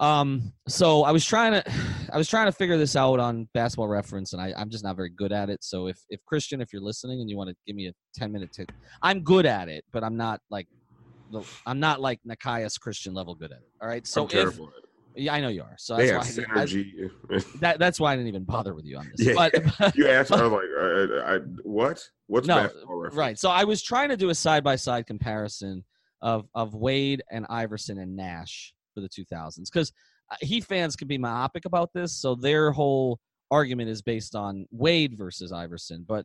[0.00, 1.72] Um, so I was trying to,
[2.12, 4.96] I was trying to figure this out on Basketball Reference, and I, I'm just not
[4.96, 5.62] very good at it.
[5.62, 8.32] So if, if Christian, if you're listening and you want to give me a 10
[8.32, 10.68] minute tip, I'm good at it, but I'm not like,
[11.66, 13.68] I'm not like Nekias Christian level good at it.
[13.80, 14.06] All right.
[14.06, 14.58] So if.
[15.14, 15.74] Yeah, I know you are.
[15.78, 17.10] So that's why I, I, synergy.
[17.60, 19.26] that, that's why I didn't even bother with you on this.
[19.26, 19.34] Yeah.
[19.34, 22.02] But, you asked, I was like, uh, I, what?
[22.26, 22.70] What's No,
[23.12, 23.38] right.
[23.38, 25.84] So I was trying to do a side by side comparison
[26.22, 29.92] of of Wade and Iverson and Nash for the 2000s because
[30.40, 32.12] Heat fans can be myopic about this.
[32.12, 33.18] So their whole
[33.50, 36.04] argument is based on Wade versus Iverson.
[36.08, 36.24] But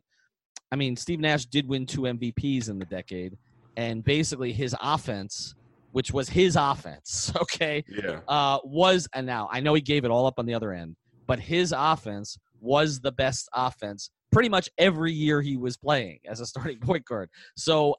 [0.72, 3.36] I mean, Steve Nash did win two MVPs in the decade,
[3.76, 5.54] and basically his offense,
[5.92, 8.20] which was his offense, okay, Yeah.
[8.28, 10.96] uh, was and now I know he gave it all up on the other end,
[11.26, 16.40] but his offense was the best offense pretty much every year he was playing as
[16.40, 17.30] a starting point guard.
[17.56, 17.94] So,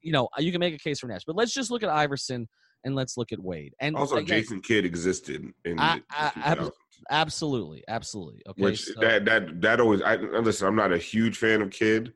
[0.00, 2.48] you know, you can make a case for Nash, but let's just look at Iverson
[2.84, 3.72] and let's look at Wade.
[3.78, 6.68] And Also, again, Jason Kidd existed in I- I-
[7.10, 8.42] absolutely, absolutely.
[8.48, 10.02] Okay, which so- that that that always.
[10.02, 10.66] I listen.
[10.66, 12.12] I'm not a huge fan of Kidd,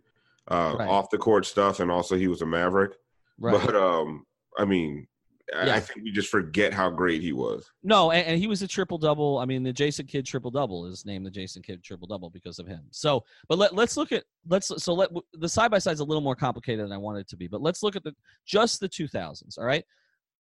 [0.51, 0.89] uh, Right.
[0.89, 2.93] off the court stuff, and also he was a Maverick.
[3.39, 3.65] right.
[3.65, 4.27] But um,
[4.59, 5.07] I mean,
[5.55, 5.77] I- Yeah.
[5.77, 7.71] I think we just forget how great he was.
[7.85, 9.39] No, and, and he was a triple double.
[9.39, 12.59] I mean, the Jason Kidd triple double is named the Jason Kidd triple double because
[12.59, 12.83] of him.
[12.91, 16.05] So, but let, let's look at let's so let the side by side is a
[16.05, 17.47] little more complicated than I wanted it to be.
[17.47, 18.13] But let's look at the
[18.45, 19.57] just the 2000s.
[19.59, 19.85] All right,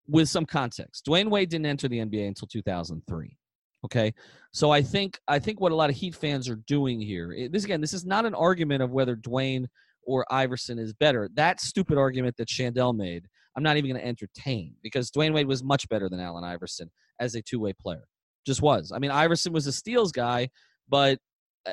[0.08, 1.06] with some context.
[1.06, 3.38] Dwyane Wade didn't enter the NBA until 2003.
[3.86, 4.14] Okay,
[4.54, 7.34] so I think I think what a lot of Heat fans are doing here.
[7.34, 9.66] it- This again, this is not an argument of whether Dwyane
[10.06, 11.30] or Iverson is better.
[11.34, 15.48] That stupid argument that Shandel made I'm not even going to entertain because Dwyane Wade
[15.48, 18.08] was much better than Allen Iverson as a two way player.
[18.46, 18.92] Just was.
[18.92, 20.50] I mean, Iverson was a steals guy,
[20.90, 21.20] but
[21.66, 21.72] uh,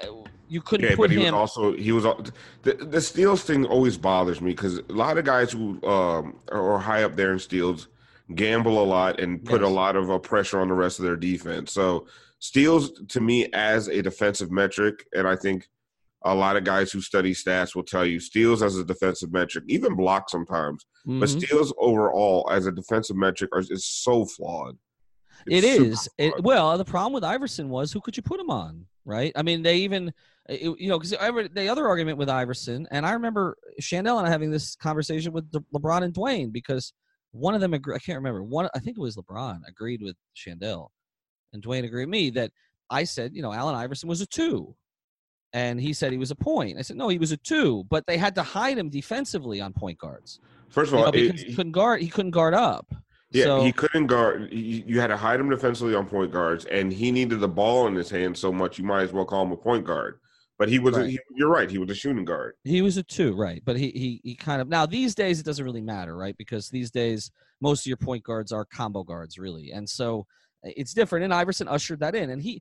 [0.48, 1.34] you couldn't Yeah, put but he him.
[1.34, 2.04] was also he was
[2.62, 6.78] the the steals thing always bothers me because a lot of guys who um are
[6.78, 7.88] high up there in steals
[8.34, 11.16] gamble a lot and put a lot of uh, pressure on the rest of their
[11.16, 11.72] defense.
[11.72, 12.06] So
[12.38, 15.68] steals to me as a defensive metric, and I think
[16.22, 19.64] a lot of guys who study stats will tell you steals as a defensive metric,
[19.68, 21.42] even blocks sometimes, but Mhm.
[21.42, 24.76] steals overall as a defensive metric are, is so flawed.
[25.46, 26.08] It It's super is.
[26.18, 29.32] It, well, the problem with Iverson was who could you put him on, right?
[29.34, 30.12] I mean, they even,
[30.48, 34.30] it- you know, because the other argument with Iverson, and I remember Shandel and I
[34.30, 36.92] having this conversation with LeBron and Dwyane because
[37.32, 40.16] one of them, agree, I can't remember, one, I think it was LeBron agreed with
[40.36, 40.88] Shandel,
[41.54, 42.52] and Dwyane agreed with me that
[42.90, 44.74] I said, you know, Allen Iverson was a two.
[45.52, 46.78] And he said he was a point.
[46.78, 49.72] I said, no, he was a two, but they had to hide him defensively on
[49.72, 50.38] point guards.
[50.68, 52.00] First You of know, all, it- he couldn't guard.
[52.02, 52.94] He couldn't guard up.
[53.32, 54.52] Yeah, So- he couldn't guard.
[54.52, 57.86] You you had to hide him defensively on point guards, and he needed the ball
[57.86, 60.20] in his hand so much you might as well call him a point guard.
[60.58, 60.96] But he was.
[60.96, 61.10] Right.
[61.10, 61.70] He, you're right.
[61.70, 62.54] He was a shooting guard.
[62.64, 63.62] He was a two, right?
[63.64, 66.36] But he he he kind of now these days it doesn't really matter, right?
[66.36, 70.26] Because these days most of your point guards are combo guards, really, and so
[70.62, 71.24] it's different.
[71.24, 72.60] And Iverson ushered that in, and he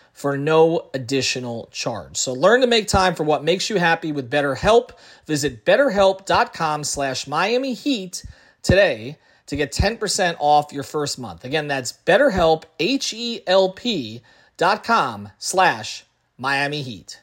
[0.13, 2.17] for no additional charge.
[2.17, 4.91] So learn to make time for what makes you happy with BetterHelp.
[5.25, 8.23] Visit betterhelp.com slash Miami Heat
[8.61, 11.43] today to get 10% off your first month.
[11.43, 14.21] Again, that's betterhelp, H-E-L-P
[14.57, 16.05] dot com slash
[16.37, 17.21] Miami Heat.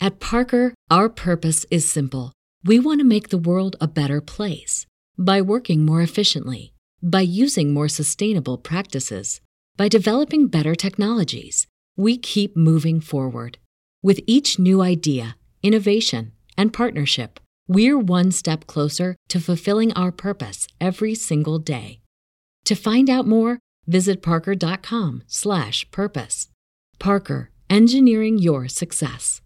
[0.00, 2.32] At Parker, our purpose is simple.
[2.64, 4.86] We want to make the world a better place
[5.18, 9.40] by working more efficiently, by using more sustainable practices,
[9.78, 11.66] by developing better technologies.
[11.96, 13.58] We keep moving forward.
[14.02, 17.38] With each new idea, innovation, and partnership,
[17.68, 22.00] we're one step closer to fulfilling our purpose every single day.
[22.64, 26.48] To find out more, visit parker.com/purpose.
[26.98, 29.40] Parker, engineering your success.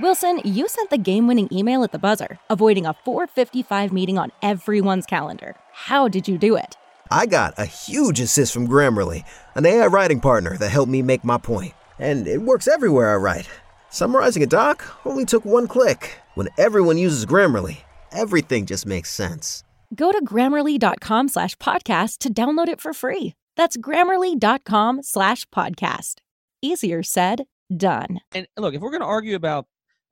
[0.00, 4.32] Wilson, you sent the game winning email at the buzzer, avoiding a 455 meeting on
[4.40, 5.56] everyone's calendar.
[5.72, 6.77] How did you do it?
[7.10, 11.24] I got a huge assist from Grammarly, an AI writing partner that helped me make
[11.24, 11.74] my point.
[11.98, 13.48] And it works everywhere I write.
[13.90, 16.20] Summarizing a doc only took one click.
[16.34, 17.78] When everyone uses Grammarly,
[18.12, 19.64] everything just makes sense.
[19.94, 23.34] Go to grammarly.com slash podcast to download it for free.
[23.56, 26.16] That's grammarly.com slash podcast.
[26.60, 27.44] Easier said,
[27.74, 28.20] done.
[28.32, 29.66] And look, if we're going to argue about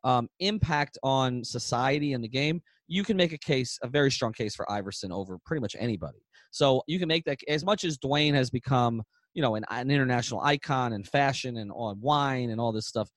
[0.04, 4.32] um, impact on society and the game, you can make a case, a very strong
[4.32, 6.18] case for Iverson over pretty much anybody.
[6.50, 9.02] So you can make that as much as Dwyane has become,
[9.34, 13.08] you know, an, an international icon in fashion and on wine and all this stuff.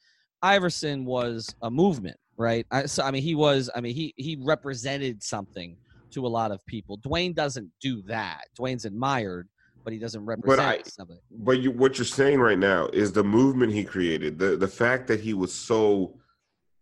[0.42, 2.66] Iverson was a movement, right?
[2.72, 3.70] I, so I mean, he was.
[3.76, 5.78] I mean, he he represented something
[6.12, 6.98] to a lot of people.
[7.00, 8.42] Dwyane doesn't do that.
[8.58, 9.48] Dwyane's admired,
[9.84, 11.20] but he doesn't represent I- something.
[11.32, 15.08] But you, what you're saying right now is the movement he created, the the fact
[15.08, 16.16] that he was so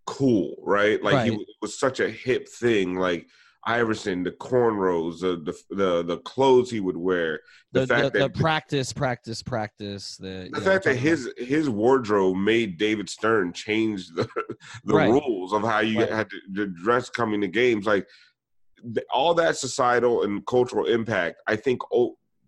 [0.07, 1.01] cool, right?
[1.03, 1.37] Like he Right.
[1.37, 3.27] was- was such a hip thing, like
[3.65, 7.41] Iverson, the cornrows, the the the, the clothes he would wear,
[7.73, 10.15] the, The, fact the, that the practice, practice, practice.
[10.17, 14.07] The, the you know, fact that talking about- his his wardrobe made David Stern change
[14.15, 14.27] the
[14.85, 15.09] the Right.
[15.11, 16.09] rules of how you Right.
[16.11, 18.07] had to, dress coming to games, like
[19.13, 21.41] all that societal and cultural impact.
[21.47, 21.81] I think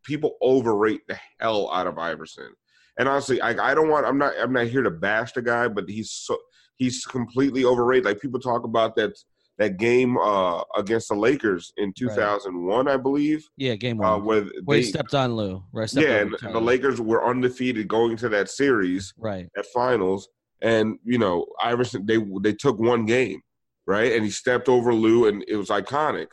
[0.04, 2.54] people overrate the hell out of Iverson.
[2.98, 4.06] And honestly, I, I don't want.
[4.06, 4.34] I'm not.
[4.40, 6.38] I'm not here to bash the guy, but he's so
[6.80, 8.06] he's completely overrated.
[8.06, 9.14] Like people talk about that
[9.60, 14.08] that game uh, against the Lakers in 2001, I believe, yeah, game one.
[14.14, 15.62] uh, where where he they, stepped on Lue.
[15.72, 19.50] Where stepped yeah, and the Lakers were undefeated going to that series Right.
[19.58, 20.30] at finals,
[20.62, 23.42] and you know Iverson they they took one game,
[23.86, 26.28] right, and he stepped over Lue, and it was iconic.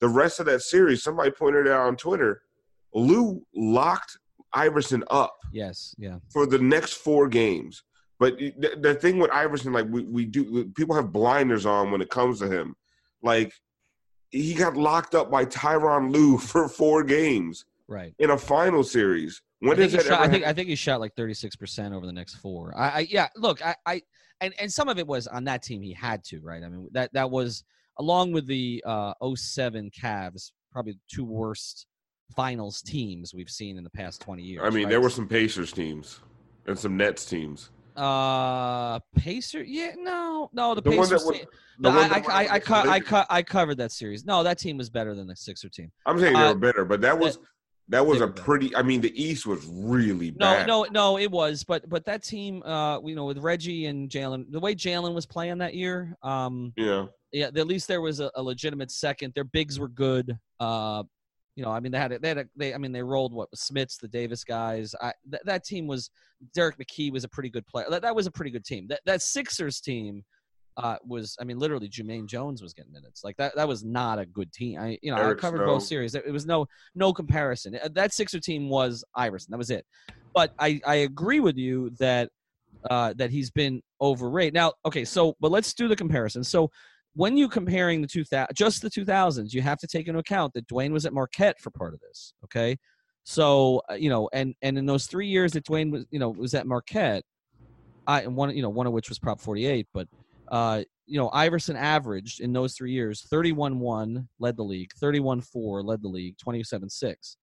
[0.00, 2.42] The rest of that series, somebody pointed out on Twitter,
[2.94, 4.16] Lue locked
[4.54, 5.94] Iverson up Yes.
[5.98, 6.18] Yeah.
[6.32, 7.82] for the next four games.
[8.18, 12.00] But the, the thing with Iverson, like we, we do, people have blinders on when
[12.00, 12.74] it comes to him.
[13.22, 13.52] Like
[14.30, 18.14] he got locked up by Tyronn Lue for four games Right.
[18.18, 19.42] in a final series.
[19.60, 21.14] When I think, does he that shot, I think hap- I think he shot like
[21.14, 22.74] 36 percent over the next four.
[22.76, 23.28] I, I yeah.
[23.36, 24.02] Look, I, I
[24.40, 25.80] and and some of it was on that team.
[25.82, 26.62] He had to right.
[26.62, 27.64] I mean that that was
[27.98, 31.86] along with the uh 07 Cavs, probably the two worst
[32.34, 34.62] finals teams we've seen in the past 20 years.
[34.64, 34.90] I mean, right?
[34.90, 36.20] there were some Pacers teams
[36.66, 37.70] and some Nets teams.
[37.96, 39.62] Uh Pacer.
[39.62, 40.74] Yeah, no, no.
[40.74, 41.22] The, The one Pacers.
[41.22, 41.46] that was- team-
[41.78, 44.24] the one I, that I, I, I, co- I, co- I covered that series.
[44.24, 45.92] No, that team was better than the Sixer team.
[46.06, 47.38] I'm saying they uh, were better, but that was
[47.88, 48.74] that was a pretty.
[48.74, 52.62] I mean, the East was really No, no, no, it was, but but that team,
[52.62, 56.72] uh, you know, with Reggie and Jalen, the way Jalen was playing that year, um,
[56.76, 59.34] Yeah, yeah, at least there was a, a legitimate second.
[59.34, 60.36] Their bigs were good.
[60.58, 61.04] Uh,
[61.56, 63.32] you know, I mean, they had a, they had a, they, I mean, they rolled
[63.32, 64.94] what Smits, the Davis guys.
[65.00, 66.10] I th- that team was
[66.54, 67.86] Derrick McKey was a pretty good player.
[67.90, 68.86] That, that was a pretty good team.
[68.88, 70.22] That that Sixers team.
[70.78, 74.18] Uh, was I mean literally Jumaine Jones was getting minutes like that that was not
[74.18, 75.66] a good team I you know Eric I covered Snow.
[75.68, 79.70] both series it was no no comparison Uh, that Sixer team was Iverson that was
[79.70, 79.86] it
[80.34, 82.28] but I I agree with you that
[82.90, 84.52] uh, that he's been overrated.
[84.52, 86.44] Now, okay, so but let's do the comparison.
[86.44, 86.70] So
[87.16, 90.20] when you're comparing the two thousand, just the two thousands, you have to take into
[90.20, 92.34] account that Dwyane was at Marquette for part of this.
[92.44, 92.76] Okay,
[93.24, 96.28] so uh, you know, and and in those three years that Dwyane was, you know,
[96.30, 97.24] was at Marquette,
[98.06, 100.06] I and one, you know, one of which was Prop forty eight, but
[100.48, 105.40] uh, you know, Iverson averaged in those three years 31 1 led the league, 31
[105.40, 107.36] 4 led the league, 27 6.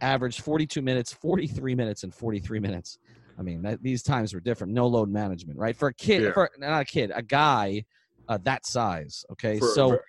[0.00, 2.98] Averaged 42 minutes, 43 minutes, and 43 minutes.
[3.38, 4.72] I mean, that, these times were different.
[4.72, 5.76] No load management, right?
[5.76, 6.32] For a kid, Yeah.
[6.32, 7.84] for not a kid, a guy
[8.28, 9.24] uh, that size.
[9.32, 10.04] Okay, For- so for-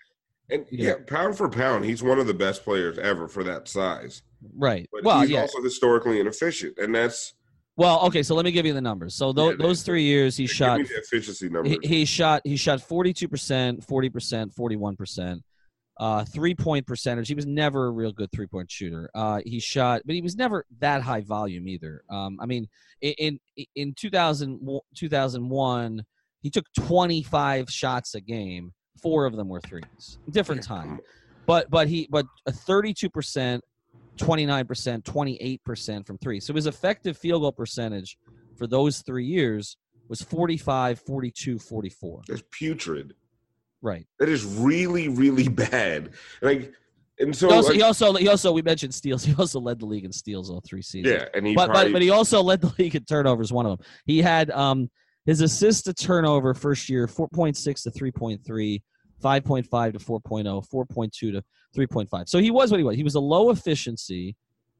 [0.49, 0.89] and Yeah.
[0.89, 4.21] yeah, pound for pound, he's one of the best players ever for that size.
[4.55, 4.87] right.
[4.91, 5.41] But well, he's yeah.
[5.41, 7.33] also historically inefficient, and that's
[7.75, 8.23] well, okay.
[8.23, 9.13] So let me give you the numbers.
[9.13, 11.77] So tho- Yeah, they- those three years, he shot me the efficiency numbers.
[11.83, 15.41] he, he shot he shot 42% 40% 41%
[15.99, 19.59] uh three point percentage he was never a real good three point shooter uh he
[19.59, 22.67] shot but he was never that high volume either um i mean
[23.01, 24.59] in in, in 2000,
[24.95, 26.03] 2001
[26.41, 28.73] he took 25 shots a game.
[29.01, 30.17] Four of them were threes.
[30.29, 30.99] Different time.
[31.45, 33.61] But but he but a 32%
[34.17, 36.39] 29% 28% from three.
[36.39, 38.17] So his effective field goal percentage
[38.57, 39.77] for those three years
[40.09, 43.13] was 45 42 44 That's putrid.
[43.81, 44.05] right.
[44.19, 46.11] That is really, really bad.
[46.41, 46.73] Like,
[47.19, 49.23] and so he also, like, he also he also we mentioned steals.
[49.23, 51.15] He also led the league in steals all three seasons.
[51.15, 53.65] Yeah, and he but, probably, but but he also led the league in turnovers one
[53.65, 53.87] of them.
[54.05, 54.89] He had um
[55.27, 58.81] his assist to turnover first year 4.6 to 3.3
[59.23, 61.43] 5.5 to 4.0 4.2 to
[61.75, 64.35] 3.5 so he was what he was he was a low efficiency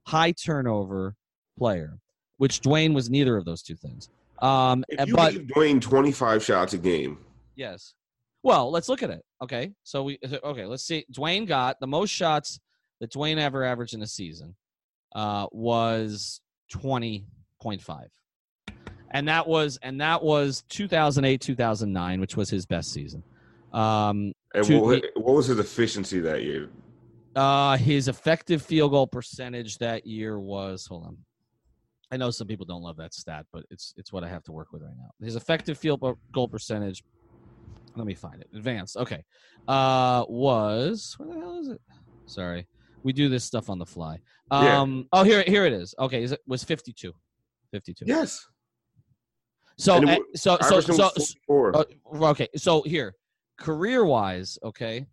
[0.07, 1.13] high turnover
[1.57, 1.99] player
[2.37, 4.09] which Dwyane was neither of those two things
[4.41, 7.19] um if you but give Dwyane 25 shots a game,
[7.57, 7.95] Yes.
[8.43, 9.23] Well, let's look at it.
[9.43, 9.73] Okay.
[9.83, 10.65] So we okay.
[10.65, 11.05] Let's see.
[11.11, 12.59] Dwyane got the most shots
[13.01, 14.55] that Dwyane ever averaged in a season
[15.15, 16.39] uh, was
[16.71, 17.25] twenty
[17.61, 18.09] point five,
[19.17, 22.65] and that was and that was two thousand eight two thousand nine, which was his
[22.65, 23.23] best season.
[23.73, 26.69] Um, And to- what, what was his efficiency that year?
[27.35, 31.17] uh, his effective field goal percentage that year was hold on.
[32.11, 34.51] I know some people don't love that stat, but it's it's what I have to
[34.51, 35.09] work with right now.
[35.25, 35.99] His effective field
[36.31, 37.03] goal percentage.
[37.95, 38.47] Let me find it.
[38.55, 38.97] Advanced.
[38.97, 39.23] Okay.
[39.67, 41.81] Uh was where the hell is it?
[42.27, 42.67] Sorry.
[43.03, 44.19] We do this stuff on the fly.
[44.51, 44.79] Yeah.
[44.81, 45.93] Um oh here here it is.
[45.99, 47.13] Okay, is it was 52.
[47.71, 48.05] 52.
[48.07, 48.47] Yes.
[49.77, 51.09] So it uh, so so so,
[51.47, 51.77] 44.
[51.77, 51.83] uh,
[52.29, 53.13] okay, so here,
[53.59, 55.05] career wise, okay,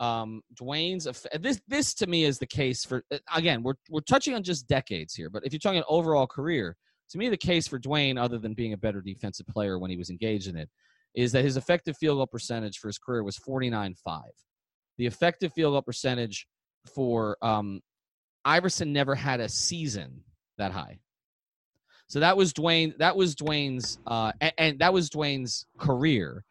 [0.00, 1.06] um, Dwyane's
[1.40, 4.66] this this to me is the case for uh, again we're we're touching on just
[4.68, 6.76] decades here, but if you're talking an overall career,
[7.10, 9.96] to me the case for Dwyane, other than being a better defensive player when he
[9.96, 10.68] was engaged in it,
[11.14, 14.22] is that his effective field goal percentage for his career was 49.5.
[14.98, 16.46] The effective field goal percentage
[16.94, 17.80] for um,
[18.44, 20.22] Iverson never had a season
[20.58, 20.98] that high.
[22.08, 22.96] So that was Dwyane.
[22.98, 26.44] That was Dwyane's, uh, and, and that was Dwyane's career.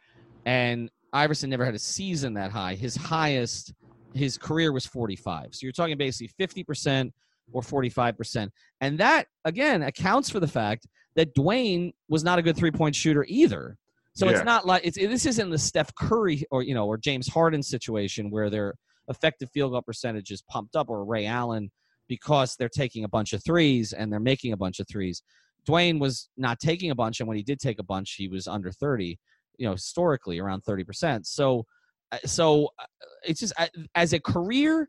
[0.45, 2.75] And Iverson never had a season that high.
[2.75, 3.73] His highest,
[4.13, 5.49] his career was 45.
[5.51, 7.11] So you're talking basically 50%
[7.53, 8.49] or 45%.
[8.81, 12.95] And that again accounts for the fact that Dwyane was not a good three point
[12.95, 13.77] shooter either.
[14.15, 14.33] So Yeah.
[14.33, 17.63] it's not like it's this isn't the Steph Curry or you know or James Harden
[17.63, 18.75] situation where their
[19.09, 21.71] effective field goal percentage is pumped up or Ray Allen
[22.07, 25.21] because they're taking a bunch of threes and they're making a bunch of threes.
[25.67, 28.47] Dwyane was not taking a bunch, and when he did take a bunch, he was
[28.47, 29.17] under 30,
[29.57, 31.25] you know, historically around 30%.
[31.25, 31.65] So,
[32.11, 32.85] uh, so uh,
[33.23, 34.87] it's just uh, as a career,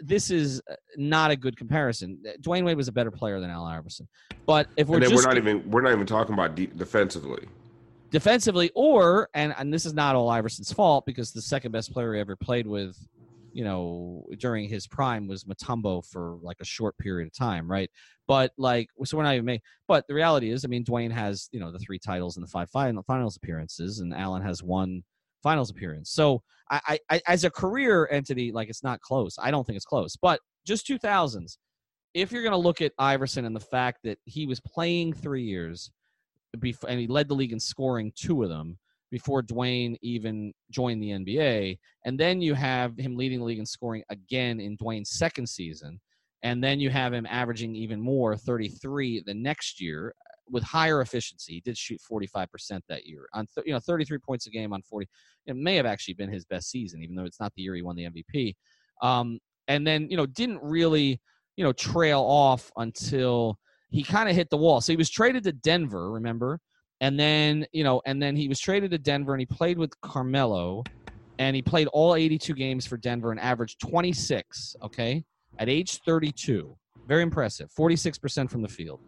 [0.00, 0.60] this is
[0.96, 2.18] not a good comparison.
[2.40, 4.08] Dwyane Wade was a better player than Allen Iverson,
[4.46, 7.46] but if we're just we're not even we're not even talking about de- defensively.
[8.10, 12.14] defensively, or and and this is not all Iverson's fault because the second best player
[12.14, 12.96] he ever played with,
[13.56, 17.90] you know, during his prime was Mutombo for like a short period of time, right?
[18.28, 19.62] But like, so we're not even making.
[19.88, 22.50] But the reality is, I mean, Dwyane has you know the three titles and the
[22.50, 25.02] five final finals appearances, and Allen has one
[25.42, 26.10] finals appearance.
[26.10, 29.36] So I, I, as a career entity, like it's not close.
[29.40, 30.16] I don't think it's close.
[30.16, 31.56] But just two thousands.
[32.12, 35.44] If you're going to look at Iverson and the fact that he was playing three
[35.44, 35.90] years,
[36.60, 38.78] before, and he led the league in scoring two of them
[39.10, 41.78] before Dwyane even joined the NBA.
[42.04, 46.00] And then you have him leading the league in scoring again in Dwyane's second season.
[46.42, 50.14] And then you have him averaging even more, 33 the next year
[50.50, 51.54] with higher efficiency.
[51.54, 55.08] He did shoot 45% that year on, you know, 33 points a game on 40.
[55.46, 57.82] It may have actually been his best season, even though it's not the year he
[57.82, 58.54] won the MVP.
[59.02, 59.38] Um,
[59.68, 61.20] and then, you know, didn't really,
[61.56, 63.58] you know, trail off until
[63.90, 64.80] he kind of hit the wall.
[64.80, 66.60] So he was traded to Denver, remember?
[67.00, 69.98] And then, you know, and then he was traded to Denver and he played with
[70.00, 70.82] Carmelo
[71.38, 75.22] and he played all 82 games for Denver and averaged 26, okay,
[75.58, 76.76] at age 32.
[77.06, 77.70] Very impressive.
[77.78, 79.00] 46% from the field.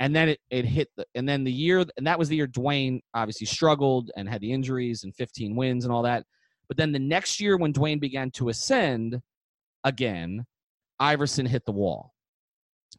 [0.00, 2.46] And then it, it hit the, and then the year, and that was the year
[2.46, 6.24] Dwyane obviously struggled and had the injuries and 15 wins and all that.
[6.68, 9.20] But then the next year when Dwyane began to ascend
[9.82, 10.46] again,
[11.00, 12.13] Iverson hit the wall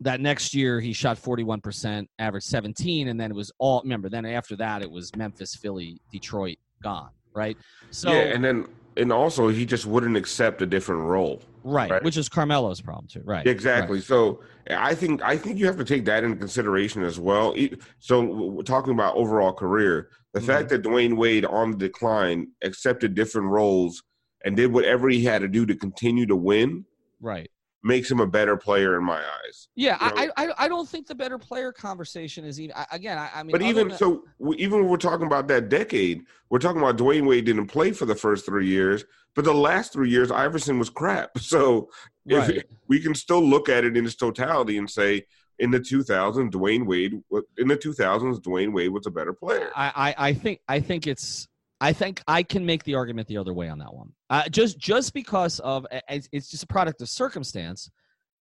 [0.02, 4.26] that next year he shot 41%, averaged 17, and then it was all remember, then
[4.26, 7.58] after that it was Memphis, Philly, Detroit, gone, right?
[7.92, 8.66] So yeah, and then
[8.98, 11.42] and also he just wouldn't accept a different role.
[11.64, 12.04] right, right.
[12.04, 13.46] which is Carmelo's problem too, right?
[13.48, 14.00] Exactly.
[14.02, 17.56] So I think I think you have to take that into consideration as well.
[18.00, 20.10] So we're talking about overall career.
[20.34, 20.46] The Mhm.
[20.46, 24.04] fact that Dwyane Wade on the decline accepted different roles
[24.44, 26.86] and did whatever he had to do to continue to win
[27.22, 27.50] Right.
[27.86, 29.68] Makes him a better player in my eyes.
[29.76, 32.88] Yeah, You I, know- I I don't think the better player conversation is even I,
[32.92, 33.20] again.
[33.20, 34.24] I, I mean, But even than- so,
[34.58, 38.06] even when we're talking about that decade, we're talking about Dwyane Wade didn't play for
[38.08, 41.38] the first three years, but the last three years Iverson was crap.
[41.40, 41.90] So
[42.26, 42.64] if Right.
[42.88, 45.28] we can still look at it in its totality and say,
[45.60, 47.22] in the 2000s, Dwyane Wade
[47.60, 49.70] in the 2000s, Dwyane Wade was a better player.
[49.76, 51.48] I, I, I think I think it's
[51.82, 54.12] I think I can make the argument the other way on that one.
[54.30, 57.90] Uh, just just because of it's just a product of circumstance.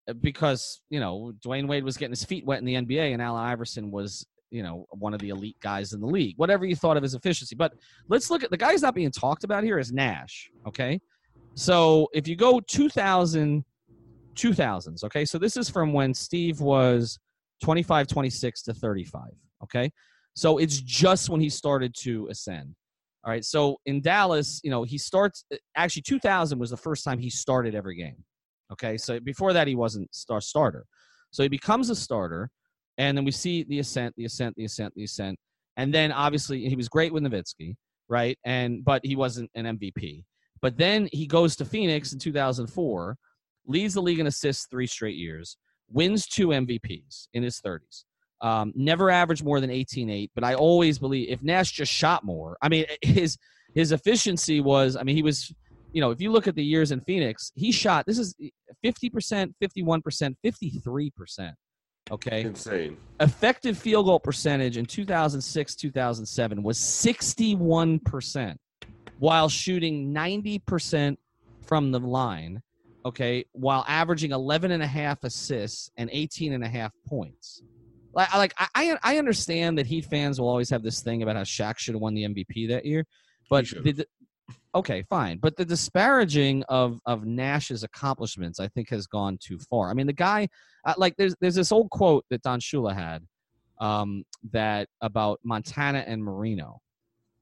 [0.08, 3.22] uh, Because you know Dwyane Wade was getting his feet wet in the NBA, and
[3.22, 6.34] Allen Iverson was you know one of the elite guys in the league.
[6.36, 7.72] Whatever you thought of his efficiency, but
[8.08, 10.50] let's look at the guys not being talked about here is Nash.
[10.66, 11.00] Okay,
[11.54, 13.64] so if you go 2000,
[14.34, 15.04] 2000s.
[15.04, 17.18] Okay, so this is from when Steve was
[17.62, 19.22] 25, 26 to 35.
[19.62, 19.90] Okay,
[20.34, 22.74] so it's just when he started to ascend.
[23.24, 23.44] All right.
[23.44, 27.30] So in Dallas, you know, he starts uh, actually 2000 was the first time he
[27.30, 28.24] started every game.
[28.72, 28.96] Okay.
[28.96, 30.84] So before that, he wasn't star starter.
[31.30, 32.50] So he becomes a starter.
[32.98, 35.38] And then we see the ascent, the ascent, the ascent, the ascent.
[35.76, 37.74] And then obviously he was great with Nowitzki.
[38.08, 38.36] right?
[38.44, 40.24] And but he wasn't an MVP.
[40.60, 43.16] But then he goes to Phoenix in 2004,
[43.66, 45.56] leads the league in assists three straight years,
[45.88, 48.04] wins two MVPs in his 30s.
[48.42, 52.58] Um, never averaged more than 18-8, but I always believe if Nash just shot more,
[52.60, 53.38] I mean his
[53.74, 55.54] his efficiency was, I mean he was,
[55.92, 58.34] you know, if you look at the years in Phoenix, he shot this is
[58.84, 61.52] 50%, 51%, 53%.
[62.10, 62.42] Okay.
[62.42, 62.96] Insane.
[63.20, 68.56] Effective field goal percentage in 2006, 2007 was 61%
[69.18, 71.16] while shooting 90%
[71.62, 72.60] from the line.
[73.06, 73.44] Okay.
[73.52, 77.62] While averaging 11 and a half assists and 18 and a half points.
[78.14, 81.42] Like, like I, I understand that Heat fans will always have this thing about how
[81.42, 83.06] Shaq should have won the MVP that year,
[83.48, 84.06] but the,
[84.74, 85.38] okay, fine.
[85.38, 89.90] But the disparaging of of Nash's accomplishments, I think, has gone too far.
[89.90, 90.48] I mean, the guy,
[90.84, 93.26] uh, like, there's there's this old quote that Don Shula had
[93.80, 96.80] um, that about Montana and Marino,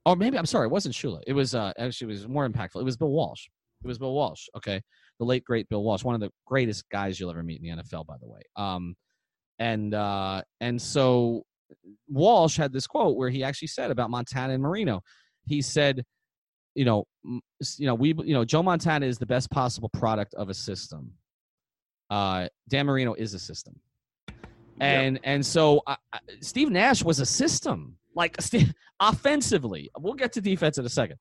[0.06, 1.20] or maybe I'm sorry, it wasn't Shula.
[1.26, 2.80] It was uh, actually it was more impactful.
[2.80, 3.46] It was Bill Walsh.
[3.82, 4.48] It was Bill Walsh.
[4.56, 4.80] Okay,
[5.18, 7.82] the late great Bill Walsh, one of the greatest guys you'll ever meet in the
[7.82, 8.40] NFL, by the way.
[8.56, 8.96] Um,
[9.60, 11.44] and uh, and so
[12.08, 15.02] Walsh had this quote where he actually said about Montana and Marino.
[15.46, 16.04] He said,
[16.74, 20.48] you know, you know, we, you know, Joe Montana is the best possible product of
[20.48, 21.12] a system.
[22.08, 23.78] Uh, Dan Marino is a system,
[24.80, 25.96] and and so uh,
[26.40, 27.96] Steve Nash was a system.
[28.16, 28.36] Like
[29.00, 31.18] offensively, we'll get to defense in a second.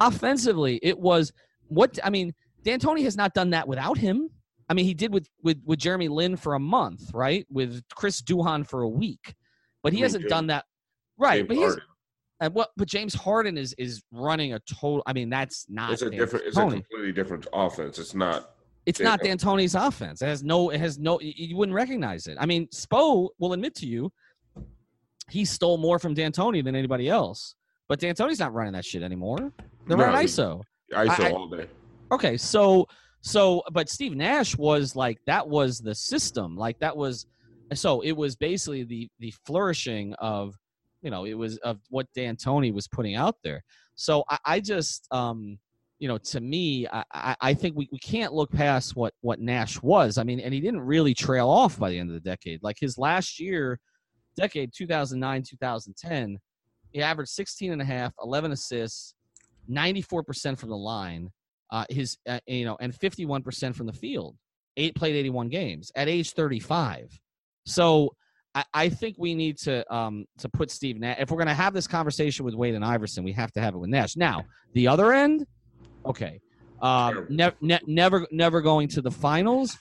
[0.00, 1.32] Offensively, it was
[1.68, 2.34] what I mean.
[2.64, 4.30] D'Antoni has not done that without him.
[4.74, 7.46] I mean, he did with with with Jeremy Lin for a month, right?
[7.48, 9.36] With Chris Duhon for a week,
[9.84, 10.64] but he I mean, hasn't James- done that.
[11.16, 11.76] Right, James but he's
[12.40, 12.70] and what?
[12.76, 15.04] But James Harden is is running a total.
[15.06, 15.92] I mean, that's not.
[15.92, 16.46] It's a different.
[16.46, 18.00] It's a completely different offense.
[18.00, 18.56] It's not.
[18.84, 19.10] It's Yeah.
[19.10, 20.20] not D'Antoni's offense.
[20.22, 20.70] It has no.
[20.70, 21.20] It has no.
[21.20, 22.36] You you wouldn't recognize it.
[22.40, 24.12] I mean, Spo will admit to you,
[25.30, 27.54] he stole more from D'Antoni than anybody else.
[27.86, 29.52] But D'Antoni's not running that shit anymore.
[29.86, 30.64] They're No, running ISO.
[30.92, 31.68] ISO I- all day.
[32.10, 32.88] Okay, so
[33.24, 36.58] so but Steve Nash was like that was the system.
[36.58, 37.26] Like that was
[37.72, 40.54] so it was basically the the flourishing of
[41.00, 43.64] you know, it was of what D'Antoni was putting out there.
[43.94, 45.58] So I, I just um
[45.98, 49.80] you know, to me, I, I, think we, we can't look past what what Nash
[49.80, 50.18] was.
[50.18, 52.62] I mean, and he didn't really trail off by the end of the decade.
[52.62, 53.80] Like his last year,
[54.36, 56.38] decade 2009, 2010,
[56.90, 59.14] he averaged 16 and a half, 11 assists,
[59.70, 61.30] 94% from the line
[61.70, 64.36] uh, his uh, you know and 51% from the field
[64.76, 67.18] eight played 81 games at age 35
[67.66, 68.14] so
[68.54, 71.54] I, I think we need to um to put steve nash if we're going to
[71.54, 74.16] have this conversation with wade and iverson we have to have it with nash.
[74.16, 75.46] Now the other end
[76.04, 76.40] okay
[76.80, 79.76] um ne- ne- never never going to the finals.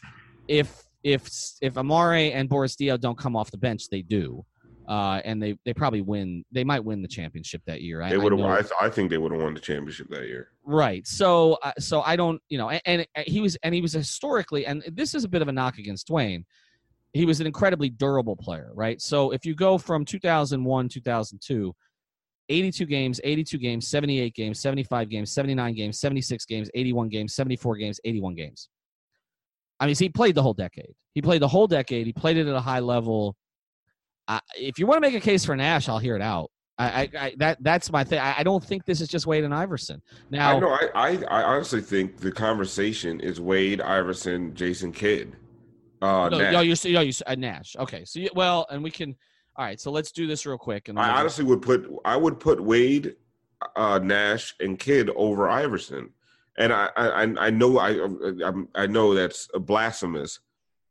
[0.48, 1.30] If if
[1.62, 4.46] if amare and boris diaw don't come off the bench they do
[4.88, 6.44] uh, and they, they probably win.
[6.52, 8.02] They might win the championship that year.
[8.02, 8.40] I- They would have.
[8.40, 10.50] know- I, th- I think they would have won the championship that year.
[10.66, 11.06] Right.
[11.08, 12.82] So, uh, so I don't, you know, and,
[13.16, 15.78] and he was, and he was historically, and this is a bit of a knock
[15.78, 16.44] against Dwyane.
[17.14, 19.00] He was an incredibly durable player, right?
[19.02, 21.76] So if you go from 2001, 2002,
[22.50, 27.78] 82 games, 82 games, 78 games, 75 games, 79 games, 76 games, 81 games, 74
[27.78, 28.68] games, 81 games.
[29.80, 30.94] I mean, he played the whole decade.
[31.14, 32.06] He played the whole decade.
[32.08, 33.36] He played it at a high level.
[34.28, 36.50] Uh, if you want to make a case for Nash, I'll hear it out.
[36.78, 38.20] I, I, I that that's my thing.
[38.20, 40.02] I, I don't think this is just Wade and Iverson.
[40.32, 40.70] Now, I know.
[40.70, 45.36] I, I I honestly think the conversation is Wade, Iverson, Jason Kidd.
[46.02, 46.54] Uh, no, Nash.
[46.54, 47.76] no, you're, no, you uh, Nash.
[47.78, 49.16] Okay, so you, well, and we can.
[49.56, 50.90] All right, so let's do this real quick.
[50.90, 53.16] And I honestly would put I would put Wade,
[53.76, 56.10] uh, Nash, and Kidd over Iverson,
[56.58, 57.92] and I I, I know I
[58.44, 60.40] I'm, I know that's blasphemous,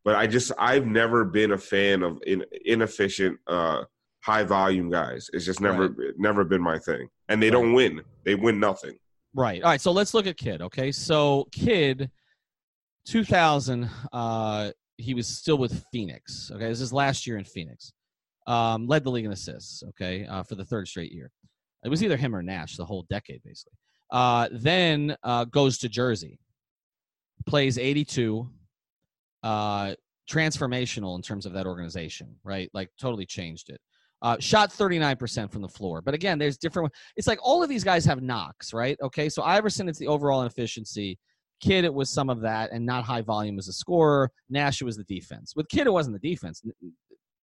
[0.05, 3.85] but I just I've never been a fan of in, inefficient, uh,
[4.23, 5.31] high volume guys.
[5.33, 8.03] It's just never never been my thing, and they don't win.
[8.25, 8.95] They win nothing.
[9.35, 9.63] right.
[9.63, 10.63] All right, so let's look at Kidd.
[10.63, 12.11] Okay, so Kidd,
[13.07, 16.51] 2000, uh, he was still with Phoenix.
[16.55, 17.93] Okay, this is last year in Phoenix.
[18.47, 19.83] Um, led the league in assists.
[19.91, 21.31] Okay, uh, for the third straight year.
[21.85, 23.77] It was either him or Nash the whole decade, basically.
[24.11, 26.39] Uh, then uh, goes to Jersey,
[27.47, 28.49] plays 82.
[29.43, 29.95] Uh,
[30.31, 32.71] transformational in terms of that organization, right?
[32.73, 33.81] Like totally changed it.
[34.23, 36.01] Uh, shot 39% from the floor.
[36.01, 36.93] But again, there's different.
[37.17, 38.97] It's like all of these guys have knocks, right?
[39.03, 41.19] Okay, so Iverson, it's the overall inefficiency.
[41.61, 44.31] Kidd, it was some of that, and not high volume as a scorer.
[44.49, 45.55] Nash, it was the defense.
[45.57, 46.63] With Kidd, it wasn't the defense.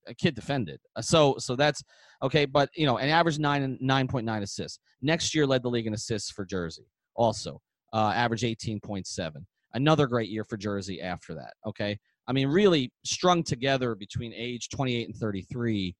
[0.06, 0.78] A kid defended.
[0.94, 1.82] Uh, So, so that's
[2.22, 2.44] okay.
[2.44, 4.78] But you know, an average nine and nine point nine assists.
[5.02, 6.86] Next year, led the league in assists for Jersey.
[7.14, 7.60] Also,
[7.92, 9.46] uh, average eighteen point seven.
[9.76, 11.52] Another great year for Jersey after that.
[11.66, 15.94] Okay, I mean, really strung together between age 28 and 33,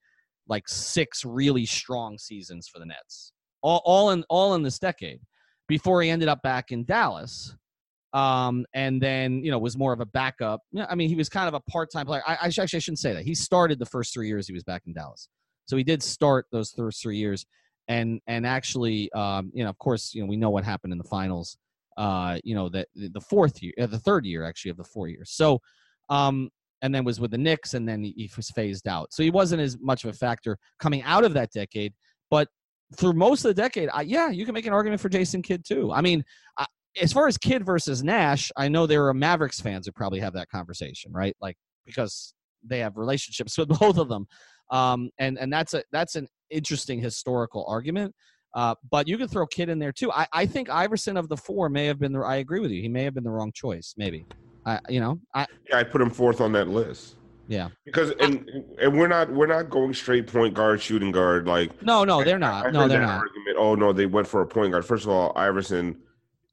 [0.49, 3.33] like six really strong seasons for the Nets.
[3.63, 5.21] all, all in all in this decade
[5.69, 7.55] before he ended up back in Dallas.
[8.13, 10.63] Um, and then you know was more of a backup.
[10.73, 12.23] Yeah, I mean he was kind of a part-time player.
[12.27, 13.25] I, I actually I shouldn't say that.
[13.25, 15.29] He started the first three years he was back in Dallas,
[15.67, 17.45] so he did start those first three years.
[17.89, 20.99] And and actually, um, you know, of course, you know we know what happened in
[20.99, 21.59] the finals.
[21.97, 25.09] Uh, you know that the fourth year, uh, the third year actually of the four
[25.09, 25.31] years.
[25.31, 25.61] So,
[26.09, 26.51] um,
[26.83, 29.13] and then was with the Knicks, and then he, he was phased out.
[29.13, 31.95] So he wasn't as much of a factor coming out of that decade.
[32.31, 32.49] But
[32.97, 35.65] through most of the decade, I, yeah, you can make an argument for Jason Kidd
[35.67, 35.93] too.
[35.93, 36.23] I mean,
[36.59, 36.67] I,
[37.01, 40.35] as far as Kidd versus Nash, I know there are Mavericks fans who probably have
[40.35, 41.37] that conversation, right?
[41.41, 44.27] Like because they have relationships with both of them,
[44.71, 48.15] um, and and that's a that's an interesting historical argument.
[48.57, 50.11] Uh, but you can throw Kidd in there too.
[50.11, 52.21] I, I think Iverson of the four may have been the.
[52.21, 52.81] I agree with you.
[52.81, 53.95] He may have been the wrong choice.
[53.99, 54.25] Maybe.
[54.65, 57.17] I you know I yeah I put him fourth on that list.
[57.49, 58.49] Yeah, because and
[58.81, 62.41] and we're not we're not going straight point guard shooting guard like no no they're
[62.41, 63.57] not I, I no they're not argument.
[63.59, 64.85] Oh no, they went for a point guard.
[64.85, 66.01] First of all, Iverson,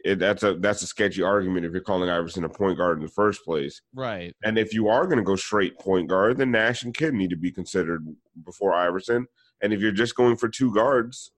[0.03, 3.03] it, that's a that's a sketchy argument if you're calling Iverson a point guard in
[3.03, 3.81] the first place.
[3.95, 4.35] Right.
[4.43, 7.31] And if you are going to go straight point guard, then Nash and Kidd need
[7.31, 8.05] to be considered
[8.45, 9.25] before Iverson.
[9.61, 11.31] And if you're just going for two guards,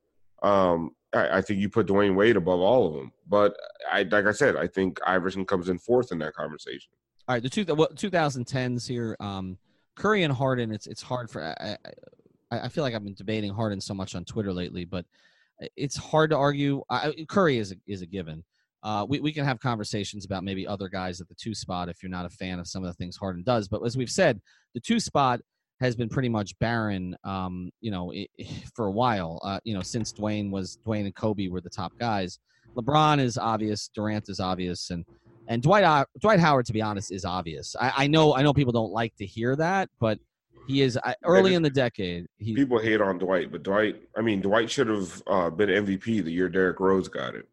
[0.44, 3.12] um, I, I think you put Dwyane Wade above all of them.
[3.28, 3.56] But
[3.92, 6.92] I like I said, I think Iverson comes in fourth in that conversation.
[7.28, 9.16] All right, the two well, 2010s here.
[9.20, 9.58] Um,
[9.96, 10.72] Curry and Harden.
[10.72, 11.44] It's it's hard for.
[11.44, 11.78] I,
[12.52, 15.06] I, I feel like I've been debating Harden so much on Twitter lately, but
[15.76, 16.84] it's hard to argue.
[17.28, 18.44] Curry is a, is a given.
[18.84, 22.04] Uh, we we can have conversations about maybe other guys at the two spot if
[22.04, 23.68] you're not a fan of some of the things Harden does.
[23.68, 24.40] But as we've said,
[24.76, 25.42] the two spot
[25.80, 27.16] has been pretty much barren.
[27.24, 28.30] Um, you know, it,
[28.76, 29.40] for a while.
[29.44, 32.40] Uh, you know, since Dwyane was Dwyane and Kobe were the top guys.
[32.76, 33.90] LeBron is obvious.
[33.94, 35.06] Durant is obvious, and
[35.48, 37.76] and Dwight uh, Dwight Howard, to be honest, is obvious.
[37.80, 40.20] I, I know I know people don't like to hear that, but
[40.68, 42.26] he is early in the decade.
[42.38, 44.02] He, people hate on Dwight, but Dwight.
[44.18, 47.48] I mean, Dwight should have uh, been MVP the year Derrick Rose got it.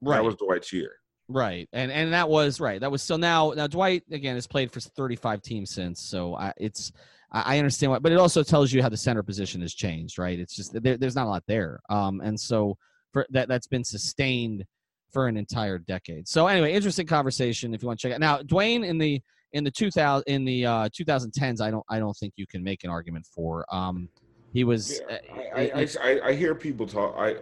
[0.00, 0.16] Right.
[0.16, 0.92] That was Dwight's year.
[1.28, 2.80] Right, and and that was right.
[2.80, 6.52] That was so now now Dwight again has played for 35 teams since, so I,
[6.58, 6.92] it's
[7.32, 10.38] I understand why, but it also tells you how the center position has changed, right?
[10.38, 12.76] It's just there, there's not a lot there, um, and so
[13.12, 14.64] for that that's been sustained
[15.12, 16.28] for an entire decade.
[16.28, 18.20] So anyway, interesting conversation if you want to check it.
[18.20, 19.20] Now, Dwyane in the
[19.52, 22.84] in the 2000 in the uh, 2010s, I don't I don't think you can make
[22.84, 23.64] an argument for.
[23.74, 24.08] Um,
[24.52, 25.00] he was.
[25.08, 27.14] Yeah, uh, I, I, I, I, hear people talk.
[27.16, 27.36] I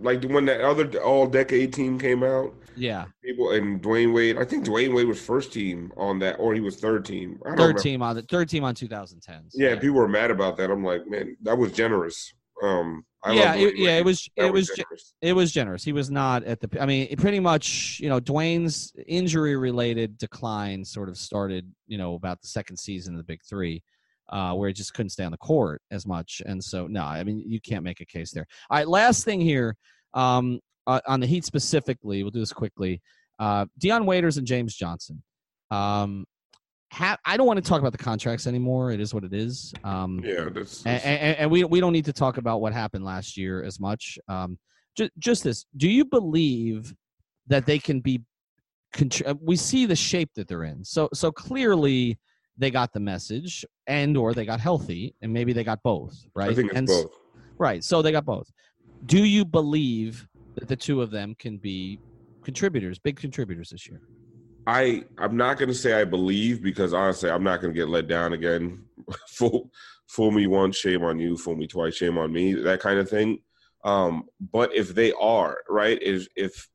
[0.00, 2.54] like the when that other all decade team came out.
[2.76, 4.38] Yeah, people and Dwyane Wade.
[4.38, 7.40] I think Dwyane Wade was first team on that, or he was third team.
[7.56, 9.50] third team on the third team on 2010s.
[9.54, 10.70] Yeah, yeah, people were mad about that.
[10.70, 12.32] I'm like, man, that was generous.
[12.62, 15.82] Um, I yeah, it, yeah, it was it was was it was generous.
[15.82, 16.80] He was not at the.
[16.80, 22.14] I mean, pretty much, you know, Dwyane's injury related decline sort of started, you know,
[22.14, 23.82] about the second season of the Big Three,
[24.30, 27.24] uh, where he just couldn't stay on the court as much, and so no, I
[27.24, 28.46] mean, you can't make a case there.
[28.70, 29.76] All right, last thing here,
[30.14, 33.00] um, uh, on the Heat specifically, we'll do this quickly.
[33.38, 35.22] Uh, Dion Waiters and James Johnson.
[35.70, 36.24] Um,
[36.92, 38.90] ha- I don't want to talk about the contracts anymore.
[38.90, 39.72] It is what it is.
[39.84, 41.04] Um, yeah, that's, that's...
[41.04, 43.78] And, and, and, we we don't need to talk about what happened last year as
[43.78, 44.18] much.
[44.28, 44.58] Um,
[44.96, 46.94] just just this: Do you believe
[47.46, 48.22] that they can be?
[49.24, 50.84] Uh, we see the shape that they're in.
[50.84, 52.18] So so clearly
[52.58, 56.14] they got the message, and or they got healthy, and maybe they got both.
[56.34, 56.50] Right?
[56.50, 57.10] I think it's and, both.
[57.58, 57.82] Right.
[57.82, 58.50] So they got both.
[59.06, 62.00] Do you believe that the two of them can be
[62.42, 64.00] contributors, big contributors this year?
[64.66, 67.88] I I'm not going to say I believe because honestly I'm not going to get
[67.88, 68.84] let down again.
[69.28, 69.70] fool
[70.08, 71.36] fool me once, shame on you.
[71.36, 72.54] Fool me twice, shame on me.
[72.54, 73.38] That kind of thing.
[73.84, 76.68] Um, but if they are right, is if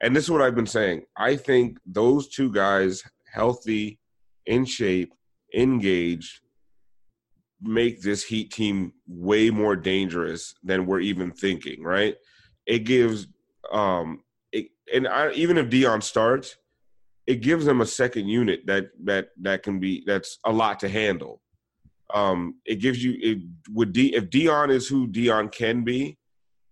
[0.00, 1.04] and this is what I've been saying.
[1.16, 3.98] I think those two guys, healthy,
[4.46, 5.12] in shape,
[5.54, 6.40] engaged,
[7.60, 11.82] make this Heat team way more dangerous than we're even thinking.
[11.82, 12.16] Right?
[12.66, 13.28] It gives
[13.72, 14.22] um,
[14.52, 16.56] it, and I, even if Dion starts
[17.26, 20.88] it gives them a second unit that that that can be that's a lot to
[20.88, 21.40] handle.
[22.14, 23.38] Um, it gives you it
[23.70, 26.18] would D, if Dion is who Dion can be,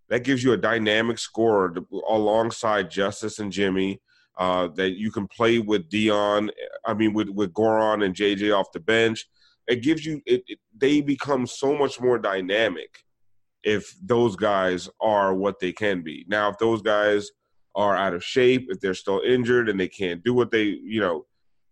[0.08, 4.00] that gives you a dynamic scorer to, alongside Justise and Jimmy.
[4.36, 6.50] Uh, that you can play with Dion,
[6.84, 9.26] I mean with with Goran and JJ off the bench.
[9.68, 13.04] It gives you it, it, they become so much more dynamic
[13.64, 16.24] if those guys are what they can be.
[16.28, 17.30] Now, if those guys
[17.74, 21.00] are out of shape, if they're still injured and they can't do what they, you
[21.00, 21.26] know,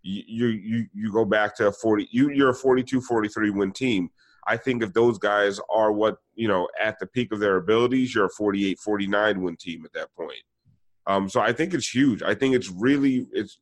[0.05, 4.11] you you you go back to a 40 you you're a 42 43 win team.
[4.49, 8.13] I think if those guys are what, you know, at the peak of their abilities,
[8.13, 10.43] you're a 48 49 win team at that point.
[11.07, 12.23] Um so I think it's huge.
[12.23, 13.59] I think it's really it's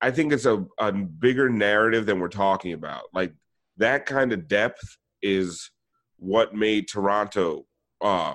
[0.00, 3.04] I think it's a, a bigger narrative than we're talking about.
[3.14, 3.32] Like
[3.78, 5.70] that kind of depth is
[6.18, 7.66] what made Toronto
[8.00, 8.34] uh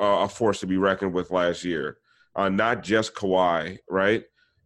[0.00, 1.98] uh, a force to be reckoned with last year,
[2.36, 4.24] uh, not just Kawhi, right?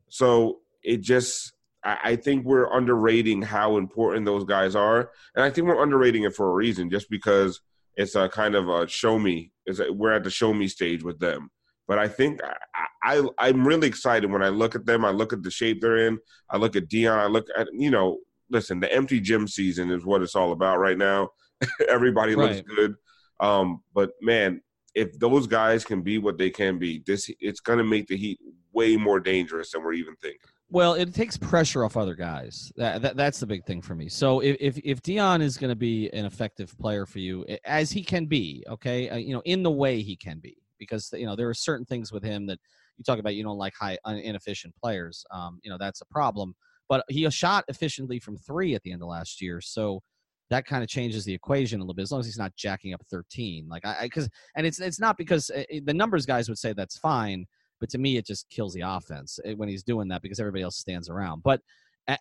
[0.08, 1.52] So it just,
[1.82, 6.34] I, think we're underrating how important those guys are, and I think we're underrating it
[6.34, 7.60] for a reason, just because
[7.94, 9.52] it's a kind of a show me.
[9.66, 11.50] Is we're at the show me stage with them.
[11.88, 12.40] But I think
[12.74, 15.04] I, I I'm really excited when I look at them.
[15.04, 16.18] I look at the shape they're in.
[16.50, 17.18] I look at Dion.
[17.18, 18.18] I look at you know,
[18.50, 21.30] listen, the empty gym season is what it's all about right now.
[21.88, 22.56] Everybody right.
[22.56, 22.94] looks good.
[23.40, 24.62] Um, but man,
[24.94, 28.16] if those guys can be what they can be, this it's going to make the
[28.16, 28.40] Heat
[28.72, 30.40] way more dangerous than we're even thinking.
[30.68, 32.72] Well, it takes pressure off other guys.
[32.76, 34.08] That, that that's the big thing for me.
[34.08, 37.92] So if if, if Dion is going to be an effective player for you, as
[37.92, 41.26] he can be, okay, uh, you know, in the way he can be, because you
[41.26, 42.58] know there are certain things with him that
[42.96, 43.34] you talk about.
[43.34, 45.24] You don't like high inefficient players.
[45.30, 46.54] Um, you know that's a problem.
[46.88, 50.02] But he shot efficiently from three at the end of last year, so
[50.50, 52.94] that kind of changes the equation a little bit as long as he's not jacking
[52.94, 56.26] up 13 like i because and it's it's not because it, eh, eh, the numbers
[56.26, 57.44] guys would say that's fine
[57.80, 60.62] but to me it just kills the offense eh, when he's doing that because everybody
[60.62, 61.60] else stands around but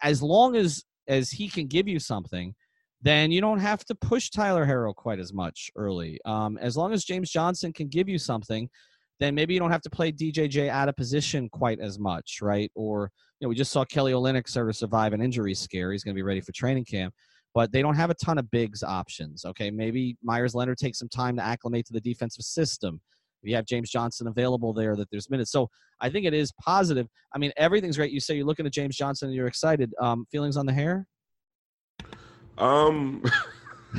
[0.02, 2.56] as long as as he can give you something
[3.06, 6.92] then you don't have to push tyler herro quite as much early um, as long
[6.92, 8.70] as james johnson can give you something
[9.20, 12.72] then maybe you don't have to play djj out of position quite as much right
[12.76, 16.04] or you know we just saw kelly olynyk sort of survive an injury scare he's
[16.04, 17.14] going to be ready for training camp
[17.56, 19.46] but they don't have a ton of bigs options.
[19.46, 23.00] Okay, maybe Meyers Leonard takes some time to acclimate to the defensive system.
[23.42, 25.52] If you have James Johnson available there, that there's minutes.
[25.52, 25.70] So
[26.02, 27.08] I think it is positive.
[27.34, 28.12] I mean, everything's great.
[28.12, 29.94] You say you're looking at James Johnson and you're excited.
[30.02, 31.08] Um, feelings on the hair?
[32.58, 33.24] Um,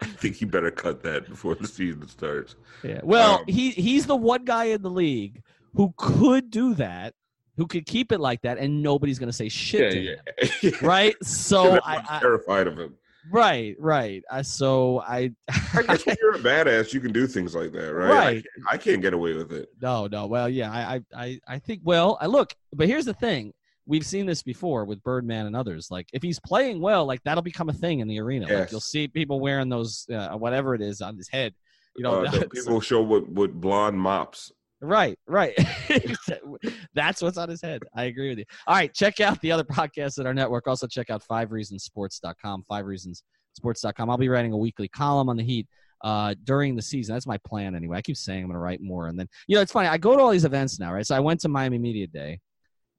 [0.00, 2.56] I think he better cut that before the season starts.
[2.82, 3.00] Yeah.
[3.02, 5.42] Well, um, he he's the one guy in the league
[5.74, 7.14] who could do that
[7.56, 10.70] who could keep it like that and nobody's going to say shit yeah, to yeah.
[10.70, 10.74] him.
[10.86, 11.14] right?
[11.22, 12.94] So I, am terrified of him.
[13.30, 14.22] Right, right.
[14.30, 17.94] Uh, so I I guess when you're a badass, you can do things like that,
[17.94, 18.10] right?
[18.10, 18.26] Right.
[18.26, 19.70] I can't, I can't get away with it.
[19.80, 20.26] No, no.
[20.26, 23.54] Well, yeah, I I I think well, I look, but here's the thing.
[23.86, 25.88] We've seen this before with Birdman and others.
[25.90, 28.46] Like if he's playing well, like that'll become a thing in the arena.
[28.48, 28.60] Yes.
[28.60, 31.54] Like you'll see people wearing those uh, whatever it is on his head.
[31.96, 34.52] You know, uh, people show with with blonde mops.
[34.80, 35.56] Right, right.
[36.94, 37.82] That's what's on his head.
[37.94, 38.44] I agree with you.
[38.66, 40.66] All right, check out the other podcasts at our network.
[40.66, 44.10] Also, check out fivereasonsports.com, fivereasonsports.com.
[44.10, 45.66] I'll be writing a weekly column on the Heat
[46.02, 47.14] uh, during the season.
[47.14, 47.96] That's my plan anyway.
[47.96, 49.08] I keep saying I'm going to write more.
[49.08, 49.88] And then, you know, it's funny.
[49.88, 51.06] I go to all these events now, right?
[51.06, 52.40] So I went to Miami Media Day.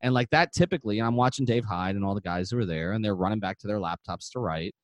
[0.06, 2.92] And like that, typically, I'm watching Dave Hyde and all the guys who are there,
[2.92, 4.76] and they're running back to their laptops to write.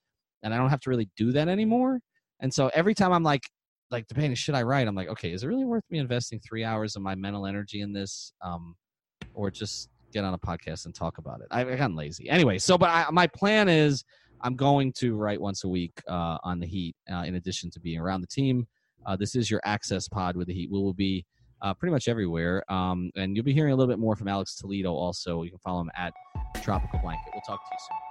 [0.42, 2.00] And I don't have to really do that anymore.
[2.40, 3.44] And so every time I'm like,
[3.92, 4.88] like depending should I write?
[4.88, 7.82] I'm like, okay, is it really worth me investing three hours of my mental energy
[7.82, 8.76] in this, um,
[9.36, 11.48] or just get on a podcast and talk about it?
[11.52, 12.58] I've gotten lazy anyway.
[12.58, 14.04] So, but I, my plan is
[14.42, 17.80] I'm going to write once a week uh, on the Heat, uh, in addition to
[17.80, 18.66] being around the team.
[19.06, 20.72] Uh, this is your access pod with the Heat.
[20.72, 21.28] We will be
[21.62, 24.56] uh, pretty much everywhere, um, and you'll be hearing a little bit more from Alex
[24.56, 24.94] Toledo.
[24.94, 26.14] Also, you can follow him at
[26.62, 27.32] Tropical Blanket.
[27.34, 28.11] We'll talk to you soon.